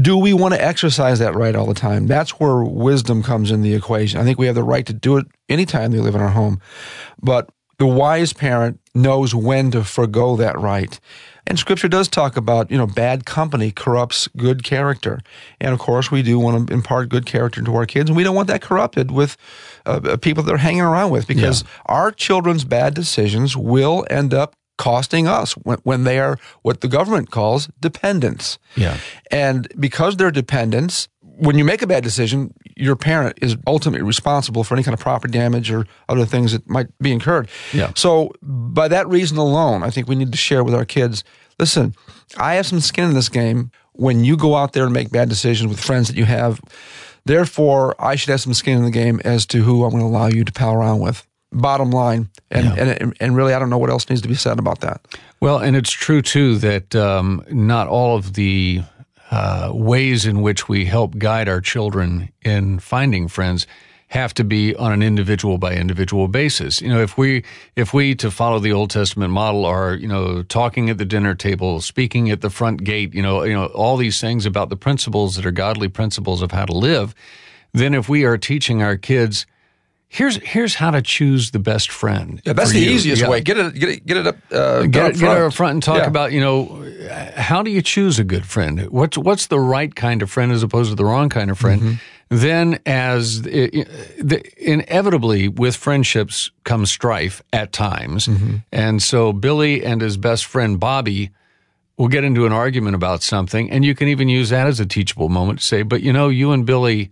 do 0.01 0.19
we 0.19 0.33
want 0.33 0.55
to 0.55 0.63
exercise 0.63 1.19
that 1.21 1.35
right 1.35 1.55
all 1.55 1.67
the 1.67 1.75
time? 1.75 2.07
That's 2.07 2.41
where 2.41 2.63
wisdom 2.65 3.23
comes 3.23 3.51
in 3.51 3.63
the 3.63 3.75
equation. 3.75 4.21
I 4.21 4.25
think 4.25 4.39
we 4.39 4.47
have 4.47 4.55
the 4.55 4.65
right 4.65 4.85
to 4.87 4.93
do 4.93 5.17
it 5.19 5.27
anytime 5.49 5.93
they 5.93 5.99
live 5.99 6.15
in 6.15 6.21
our 6.21 6.31
home. 6.31 6.61
But 7.23 7.49
the 7.79 7.87
wise 7.87 8.33
parent 8.33 8.81
knows 8.95 9.35
when 9.35 9.71
to 9.73 9.85
forego 9.85 10.37
that 10.37 10.59
right. 10.59 10.99
And 11.47 11.59
scripture 11.59 11.89
does 11.89 12.09
talk 12.09 12.37
about, 12.37 12.71
you 12.71 12.79
know, 12.79 12.87
bad 12.87 13.27
company 13.27 13.71
corrupts 13.71 14.29
good 14.37 14.63
character. 14.63 15.21
And 15.61 15.73
of 15.73 15.79
course, 15.79 16.11
we 16.11 16.23
do 16.23 16.39
want 16.39 16.69
to 16.69 16.73
impart 16.73 17.09
good 17.09 17.27
character 17.27 17.63
to 17.63 17.75
our 17.77 17.87
kids. 17.87 18.11
And 18.11 18.17
we 18.17 18.25
don't 18.25 18.35
want 18.35 18.49
that 18.49 18.63
corrupted 18.63 19.11
with 19.11 19.37
uh, 19.87 20.01
uh 20.05 20.17
people 20.17 20.43
they're 20.43 20.57
hanging 20.57 20.81
around 20.81 21.11
with 21.11 21.27
because 21.27 21.63
yeah. 21.63 21.69
our 21.87 22.11
children's 22.11 22.65
bad 22.65 22.95
decisions 22.95 23.57
will 23.57 24.07
end 24.09 24.33
up 24.33 24.57
costing 24.77 25.27
us 25.27 25.53
when, 25.53 25.79
when 25.85 26.05
they 26.05 26.19
are 26.19 26.39
what 26.63 26.81
the 26.81 26.89
government 26.89 27.31
calls 27.31 27.69
dependents. 27.81 28.59
Yeah. 28.77 28.99
And 29.31 29.69
because 29.79 30.17
they're 30.17 30.31
dependents, 30.31 31.09
when 31.21 31.59
you 31.59 31.65
make 31.65 31.83
a 31.83 31.87
bad 31.87 32.03
decision, 32.03 32.55
your 32.77 32.97
parent 32.97 33.39
is 33.41 33.57
ultimately 33.67 34.05
responsible 34.05 34.65
for 34.65 34.75
any 34.75 34.83
kind 34.83 34.95
of 34.95 35.01
property 35.01 35.33
damage 35.33 35.71
or 35.71 35.87
other 36.09 36.27
things 36.27 36.53
that 36.53 36.69
might 36.69 36.87
be 36.99 37.13
incurred. 37.13 37.49
Yeah. 37.73 37.93
So, 37.95 38.33
by 38.43 38.89
that 38.89 39.09
reason 39.09 39.39
alone, 39.39 39.83
I 39.83 39.91
think 39.91 40.09
we 40.09 40.15
need 40.15 40.33
to 40.33 40.39
share 40.39 40.65
with 40.65 40.75
our 40.75 40.85
kids 40.85 41.25
listen, 41.59 41.95
I 42.37 42.55
have 42.55 42.67
some 42.67 42.81
skin 42.81 43.09
in 43.09 43.15
this 43.15 43.29
game 43.29 43.71
when 43.93 44.25
you 44.25 44.37
go 44.37 44.57
out 44.57 44.73
there 44.73 44.85
and 44.85 44.93
make 44.93 45.11
bad 45.11 45.29
decisions 45.29 45.69
with 45.69 45.81
friends 45.81 46.09
that 46.09 46.17
you 46.17 46.25
have. 46.25 46.61
Therefore, 47.25 47.95
I 47.99 48.17
should 48.17 48.31
have 48.31 48.41
some 48.41 48.55
skin 48.55 48.79
in 48.79 48.85
the 48.85 48.91
game 48.91 49.21
as 49.25 49.47
to 49.47 49.63
who 49.63 49.85
I'm 49.85 49.91
going 49.91 50.03
to 50.03 50.07
allow 50.07 50.27
you 50.27 50.45
to 50.45 50.53
pal 50.53 50.75
around 50.75 51.01
with. 51.01 51.27
Bottom 51.53 51.93
line, 51.93 52.31
and, 52.51 52.67
yeah. 52.67 52.97
and 53.01 53.17
and 53.21 53.37
really, 53.37 53.55
I 53.55 53.61
don't 53.61 53.71
know 53.71 53.79
what 53.79 53.89
else 53.89 54.11
needs 54.11 54.21
to 54.23 54.29
be 54.29 54.35
said 54.35 54.59
about 54.59 54.81
that. 54.81 55.07
Well, 55.39 55.59
and 55.59 55.77
it's 55.77 55.93
true 55.93 56.21
too 56.21 56.59
that 56.59 56.97
um, 56.97 57.45
not 57.49 57.87
all 57.87 58.17
of 58.17 58.33
the 58.33 58.83
uh, 59.31 59.71
ways 59.73 60.27
in 60.27 60.43
which 60.43 60.69
we 60.69 60.85
help 60.85 61.19
guide 61.19 61.49
our 61.49 61.61
children 61.61 62.31
in 62.43 62.79
finding 62.79 63.29
friends 63.29 63.67
have 64.09 64.33
to 64.35 64.45
be 64.45 64.77
on 64.77 64.93
an 64.93 65.03
individual 65.03 65.59
by 65.59 65.75
individual 65.75 66.29
basis. 66.29 66.81
You 66.81 66.89
know, 66.89 67.01
if 67.01 67.19
we 67.19 67.43
if 67.75 67.93
we 67.93 68.15
to 68.17 68.31
follow 68.31 68.61
the 68.61 68.73
Old 68.73 68.91
Testament 68.91 69.33
model 69.33 69.65
are, 69.65 69.95
you 69.95 70.07
know, 70.07 70.43
talking 70.45 70.89
at 70.89 70.99
the 70.99 71.05
dinner 71.05 71.35
table, 71.35 71.81
speaking 71.81 72.31
at 72.31 72.41
the 72.41 72.51
front 72.51 72.85
gate, 72.85 73.13
you 73.13 73.23
know, 73.23 73.43
you 73.43 73.55
know, 73.55 73.67
all 73.67 73.97
these 73.97 74.21
things 74.21 74.47
about 74.47 74.69
the 74.69 74.77
principles 74.77 75.35
that 75.37 75.45
are 75.45 75.51
godly 75.51 75.89
principles 75.89 76.43
of 76.43 76.53
how 76.53 76.65
to 76.65 76.73
live, 76.73 77.15
then 77.73 77.93
if 77.93 78.09
we 78.09 78.25
are 78.25 78.39
teaching 78.39 78.83
our 78.83 78.97
kids 78.97 79.47
Here's 80.15 80.37
here's 80.45 80.77
how 80.77 80.93
to 80.93 81.03
choose 81.03 81.51
the 81.51 81.59
best 81.59 81.91
friend. 81.91 82.41
Yeah, 82.45 82.53
that's 82.53 82.71
the 82.71 82.79
you. 82.79 82.93
easiest 82.93 83.23
yeah. 83.23 83.29
way. 83.29 83.41
Get 83.41 83.59
it 83.59 83.75
get 83.75 83.89
it 83.89 84.07
get 84.07 84.17
it 84.17 84.29
up. 84.29 84.37
Uh, 84.49 84.83
get, 84.83 85.17
it, 85.17 85.19
get 85.19 85.37
it 85.37 85.43
up 85.43 85.53
front 85.53 85.73
and 85.73 85.83
talk 85.83 85.97
yeah. 85.97 86.07
about 86.07 86.31
you 86.31 86.41
know 86.41 86.89
how 87.35 87.65
do 87.65 87.71
you 87.73 87.83
choose 87.83 88.21
a 88.21 88.23
good 88.23 88.47
friend? 88.47 88.89
What's 88.91 89.19
what's 89.19 89.49
the 89.49 89.59
right 89.59 89.93
kind 89.93 90.23
of 90.23 90.31
friend 90.31 90.53
as 90.53 90.63
opposed 90.63 90.91
to 90.91 90.95
the 90.95 91.05
wrong 91.05 91.31
kind 91.31 91.51
of 91.51 91.59
friend? 91.59 91.83
Mm-hmm. 91.83 91.95
Then, 92.29 92.79
as 92.87 93.45
it, 93.45 93.89
the, 94.21 94.41
inevitably 94.57 95.49
with 95.49 95.75
friendships 95.75 96.53
comes 96.63 96.93
strife 96.93 97.43
at 97.53 97.73
times, 97.73 98.29
mm-hmm. 98.29 98.59
and 98.71 99.03
so 99.03 99.33
Billy 99.33 99.85
and 99.85 100.01
his 100.01 100.17
best 100.17 100.45
friend 100.45 100.79
Bobby 100.79 101.33
will 101.97 102.07
get 102.07 102.23
into 102.23 102.47
an 102.47 102.53
argument 102.53 102.95
about 102.95 103.25
something, 103.25 103.69
and 103.69 103.85
you 103.85 103.97
can 103.97 104.07
even 104.07 104.29
use 104.29 104.51
that 104.51 104.69
as 104.69 104.79
a 104.79 104.87
teachable 104.87 105.29
moment 105.29 105.59
to 105.59 105.65
say, 105.65 105.83
"But 105.83 106.03
you 106.03 106.13
know, 106.13 106.29
you 106.29 106.53
and 106.53 106.65
Billy." 106.65 107.11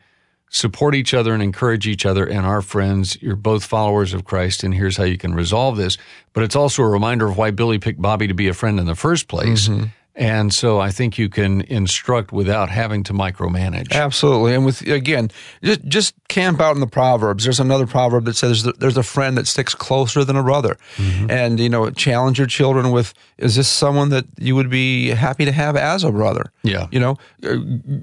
Support 0.52 0.94
each 0.94 1.14
other 1.14 1.32
and 1.32 1.42
encourage 1.42 1.88
each 1.88 2.06
other 2.06 2.26
and 2.26 2.46
our 2.46 2.62
friends. 2.62 3.20
You're 3.20 3.36
both 3.36 3.64
followers 3.64 4.12
of 4.12 4.24
Christ, 4.24 4.62
and 4.62 4.72
here's 4.72 4.98
how 4.98 5.04
you 5.04 5.18
can 5.18 5.34
resolve 5.34 5.76
this. 5.76 5.96
But 6.34 6.44
it's 6.44 6.54
also 6.54 6.82
a 6.82 6.88
reminder 6.88 7.26
of 7.26 7.36
why 7.36 7.50
Billy 7.50 7.78
picked 7.78 8.00
Bobby 8.00 8.28
to 8.28 8.34
be 8.34 8.48
a 8.48 8.54
friend 8.54 8.78
in 8.78 8.86
the 8.86 8.94
first 8.94 9.28
place. 9.28 9.68
Mm-hmm. 9.68 9.86
And 10.14 10.52
so 10.52 10.78
I 10.78 10.90
think 10.90 11.16
you 11.16 11.30
can 11.30 11.62
instruct 11.62 12.32
without 12.32 12.68
having 12.68 13.02
to 13.04 13.14
micromanage. 13.14 13.92
Absolutely. 13.92 14.54
And 14.54 14.66
with 14.66 14.82
again, 14.82 15.30
just 15.62 15.84
just 15.86 16.14
camp 16.28 16.60
out 16.60 16.74
in 16.74 16.80
the 16.80 16.86
proverbs. 16.86 17.44
There's 17.44 17.60
another 17.60 17.86
proverb 17.86 18.26
that 18.26 18.36
says 18.36 18.64
there's 18.78 18.98
a 18.98 19.02
friend 19.02 19.38
that 19.38 19.46
sticks 19.46 19.74
closer 19.74 20.22
than 20.22 20.36
a 20.36 20.42
brother. 20.42 20.76
Mm-hmm. 20.96 21.30
And 21.30 21.58
you 21.58 21.70
know, 21.70 21.88
challenge 21.90 22.38
your 22.38 22.46
children 22.46 22.90
with 22.90 23.14
is 23.38 23.56
this 23.56 23.68
someone 23.68 24.10
that 24.10 24.26
you 24.38 24.54
would 24.54 24.68
be 24.68 25.08
happy 25.08 25.46
to 25.46 25.52
have 25.52 25.76
as 25.76 26.04
a 26.04 26.12
brother? 26.12 26.52
Yeah. 26.62 26.88
You 26.90 27.00
know, 27.00 27.18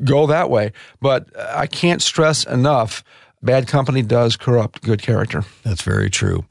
go 0.04 0.26
that 0.26 0.50
way. 0.50 0.72
But 1.02 1.28
I 1.38 1.68
can't 1.68 2.02
stress 2.02 2.44
enough 2.44 3.04
Bad 3.42 3.68
company 3.68 4.02
does 4.02 4.36
corrupt 4.36 4.82
good 4.82 5.02
character. 5.02 5.46
That's 5.64 5.82
very 5.82 6.10
true. 6.10 6.44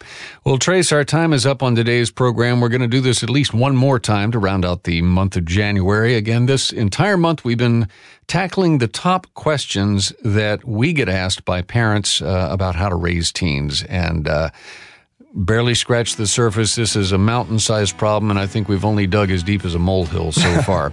Well, 0.45 0.57
Trace, 0.57 0.91
our 0.91 1.05
time 1.05 1.35
is 1.35 1.45
up 1.45 1.63
on 1.63 1.75
today's 1.75 2.11
program. 2.11 2.61
We're 2.61 2.71
going 2.71 2.81
to 2.81 2.89
do 2.89 3.03
this 3.03 3.23
at 3.23 3.29
least 3.29 3.53
one 3.53 3.77
more 3.77 3.99
time 3.99 4.33
to 4.33 4.39
round 4.39 4.65
out 4.65 4.85
the 4.85 5.03
month 5.03 5.37
of 5.37 5.45
January. 5.45 6.15
Again, 6.15 6.47
this 6.47 6.73
entire 6.73 7.19
month 7.19 7.45
we've 7.45 7.59
been 7.59 7.89
tackling 8.27 8.79
the 8.79 8.89
top 8.89 9.27
questions 9.35 10.15
that 10.25 10.65
we 10.65 10.95
get 10.95 11.11
asked 11.11 11.45
by 11.45 11.61
parents 11.61 12.23
uh, 12.23 12.49
about 12.51 12.75
how 12.75 12.89
to 12.89 12.97
raise 12.97 13.33
teens. 13.33 13.83
And, 13.85 14.27
uh, 14.27 14.49
barely 15.35 15.75
scratched 15.75 16.17
the 16.17 16.27
surface. 16.27 16.75
This 16.75 16.97
is 16.97 17.13
a 17.13 17.19
mountain 17.19 17.59
sized 17.59 17.97
problem, 17.99 18.31
and 18.31 18.39
I 18.39 18.47
think 18.47 18.69
we've 18.69 18.85
only 18.85 19.07
dug 19.07 19.31
as 19.31 19.43
deep 19.43 19.65
as 19.65 19.75
a 19.75 19.79
molehill 19.79 20.33
so 20.33 20.63
far. 20.67 20.93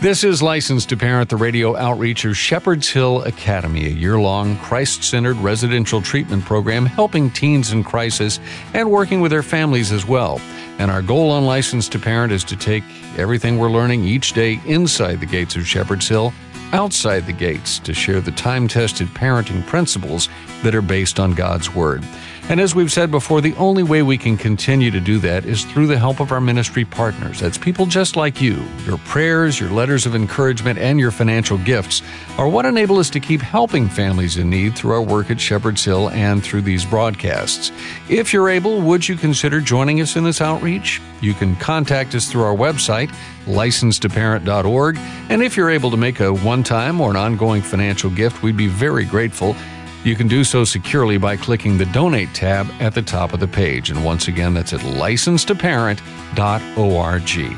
this 0.00 0.24
is 0.24 0.42
License 0.42 0.86
to 0.86 0.96
Parent, 0.96 1.30
the 1.30 1.36
radio 1.36 1.76
outreach 1.76 2.24
of 2.24 2.36
Shepherd's 2.36 2.88
Hill 2.88 3.22
Academy, 3.22 3.86
a 3.86 3.90
year 3.90 4.18
long 4.18 4.56
Christ 4.58 5.02
centered 5.02 5.36
residential 5.38 6.00
treatment 6.00 6.44
program 6.44 6.86
helping 6.86 7.30
teens 7.30 7.72
in 7.72 7.82
crisis 7.84 8.38
and 8.74 8.90
working 8.90 9.20
with 9.20 9.30
their 9.30 9.42
families 9.42 9.92
as 9.92 10.06
well. 10.06 10.40
And 10.78 10.90
our 10.90 11.02
goal 11.02 11.30
on 11.30 11.44
License 11.44 11.88
to 11.90 11.98
Parent 11.98 12.32
is 12.32 12.44
to 12.44 12.56
take 12.56 12.84
everything 13.18 13.58
we're 13.58 13.70
learning 13.70 14.04
each 14.04 14.32
day 14.32 14.60
inside 14.66 15.20
the 15.20 15.26
gates 15.26 15.56
of 15.56 15.66
Shepherd's 15.66 16.08
Hill 16.08 16.32
outside 16.72 17.26
the 17.26 17.32
gates 17.32 17.78
to 17.80 17.92
share 17.92 18.20
the 18.20 18.30
time 18.32 18.66
tested 18.66 19.06
parenting 19.08 19.64
principles 19.66 20.28
that 20.62 20.74
are 20.74 20.82
based 20.82 21.20
on 21.20 21.34
God's 21.34 21.74
Word. 21.74 22.02
And 22.48 22.60
as 22.60 22.74
we've 22.74 22.92
said 22.92 23.10
before, 23.10 23.40
the 23.40 23.54
only 23.54 23.82
way 23.82 24.02
we 24.02 24.18
can 24.18 24.36
continue 24.36 24.90
to 24.90 25.00
do 25.00 25.18
that 25.20 25.46
is 25.46 25.64
through 25.64 25.86
the 25.86 25.98
help 25.98 26.20
of 26.20 26.32
our 26.32 26.40
ministry 26.40 26.84
partners. 26.84 27.40
That's 27.40 27.56
people 27.56 27.86
just 27.86 28.16
like 28.16 28.42
you. 28.42 28.62
Your 28.84 28.98
prayers, 28.98 29.60
your 29.60 29.70
letters 29.70 30.06
of 30.06 30.14
encouragement, 30.14 30.78
and 30.78 30.98
your 30.98 31.12
financial 31.12 31.56
gifts 31.58 32.02
are 32.36 32.48
what 32.48 32.66
enable 32.66 32.98
us 32.98 33.10
to 33.10 33.20
keep 33.20 33.40
helping 33.40 33.88
families 33.88 34.36
in 34.36 34.50
need 34.50 34.76
through 34.76 34.92
our 34.92 35.02
work 35.02 35.30
at 35.30 35.40
Shepherd's 35.40 35.84
Hill 35.84 36.10
and 36.10 36.42
through 36.42 36.62
these 36.62 36.84
broadcasts. 36.84 37.70
If 38.08 38.32
you're 38.32 38.50
able, 38.50 38.80
would 38.80 39.08
you 39.08 39.16
consider 39.16 39.60
joining 39.60 40.00
us 40.00 40.16
in 40.16 40.24
this 40.24 40.40
outreach? 40.40 41.00
You 41.20 41.34
can 41.34 41.54
contact 41.56 42.14
us 42.14 42.30
through 42.30 42.42
our 42.42 42.56
website, 42.56 43.14
licensetoparent.org. 43.46 44.98
And 45.30 45.42
if 45.42 45.56
you're 45.56 45.70
able 45.70 45.92
to 45.92 45.96
make 45.96 46.20
a 46.20 46.32
one 46.32 46.64
time 46.64 47.00
or 47.00 47.10
an 47.10 47.16
ongoing 47.16 47.62
financial 47.62 48.10
gift, 48.10 48.42
we'd 48.42 48.56
be 48.56 48.66
very 48.66 49.04
grateful. 49.04 49.54
You 50.04 50.16
can 50.16 50.26
do 50.26 50.42
so 50.42 50.64
securely 50.64 51.16
by 51.16 51.36
clicking 51.36 51.78
the 51.78 51.86
Donate 51.86 52.34
tab 52.34 52.68
at 52.80 52.94
the 52.94 53.02
top 53.02 53.32
of 53.32 53.38
the 53.40 53.46
page. 53.46 53.90
And 53.90 54.04
once 54.04 54.26
again, 54.28 54.54
that's 54.54 54.72
at 54.72 54.80
licensetoparent.org. 54.80 57.56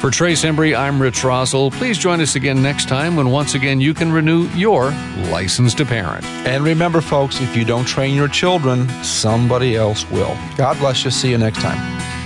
For 0.00 0.10
Trace 0.10 0.44
Embry, 0.44 0.78
I'm 0.78 1.02
Rich 1.02 1.20
Roszel. 1.20 1.70
Please 1.72 1.98
join 1.98 2.22
us 2.22 2.34
again 2.34 2.62
next 2.62 2.88
time 2.88 3.16
when 3.16 3.30
once 3.30 3.54
again 3.54 3.82
you 3.82 3.92
can 3.92 4.10
renew 4.10 4.48
your 4.50 4.92
license 5.30 5.74
to 5.74 5.84
parent. 5.84 6.24
And 6.46 6.64
remember, 6.64 7.02
folks, 7.02 7.42
if 7.42 7.54
you 7.54 7.66
don't 7.66 7.84
train 7.84 8.14
your 8.14 8.28
children, 8.28 8.88
somebody 9.04 9.76
else 9.76 10.10
will. 10.10 10.34
God 10.56 10.78
bless 10.78 11.04
you. 11.04 11.10
See 11.10 11.30
you 11.30 11.38
next 11.38 11.60
time. 11.60 12.19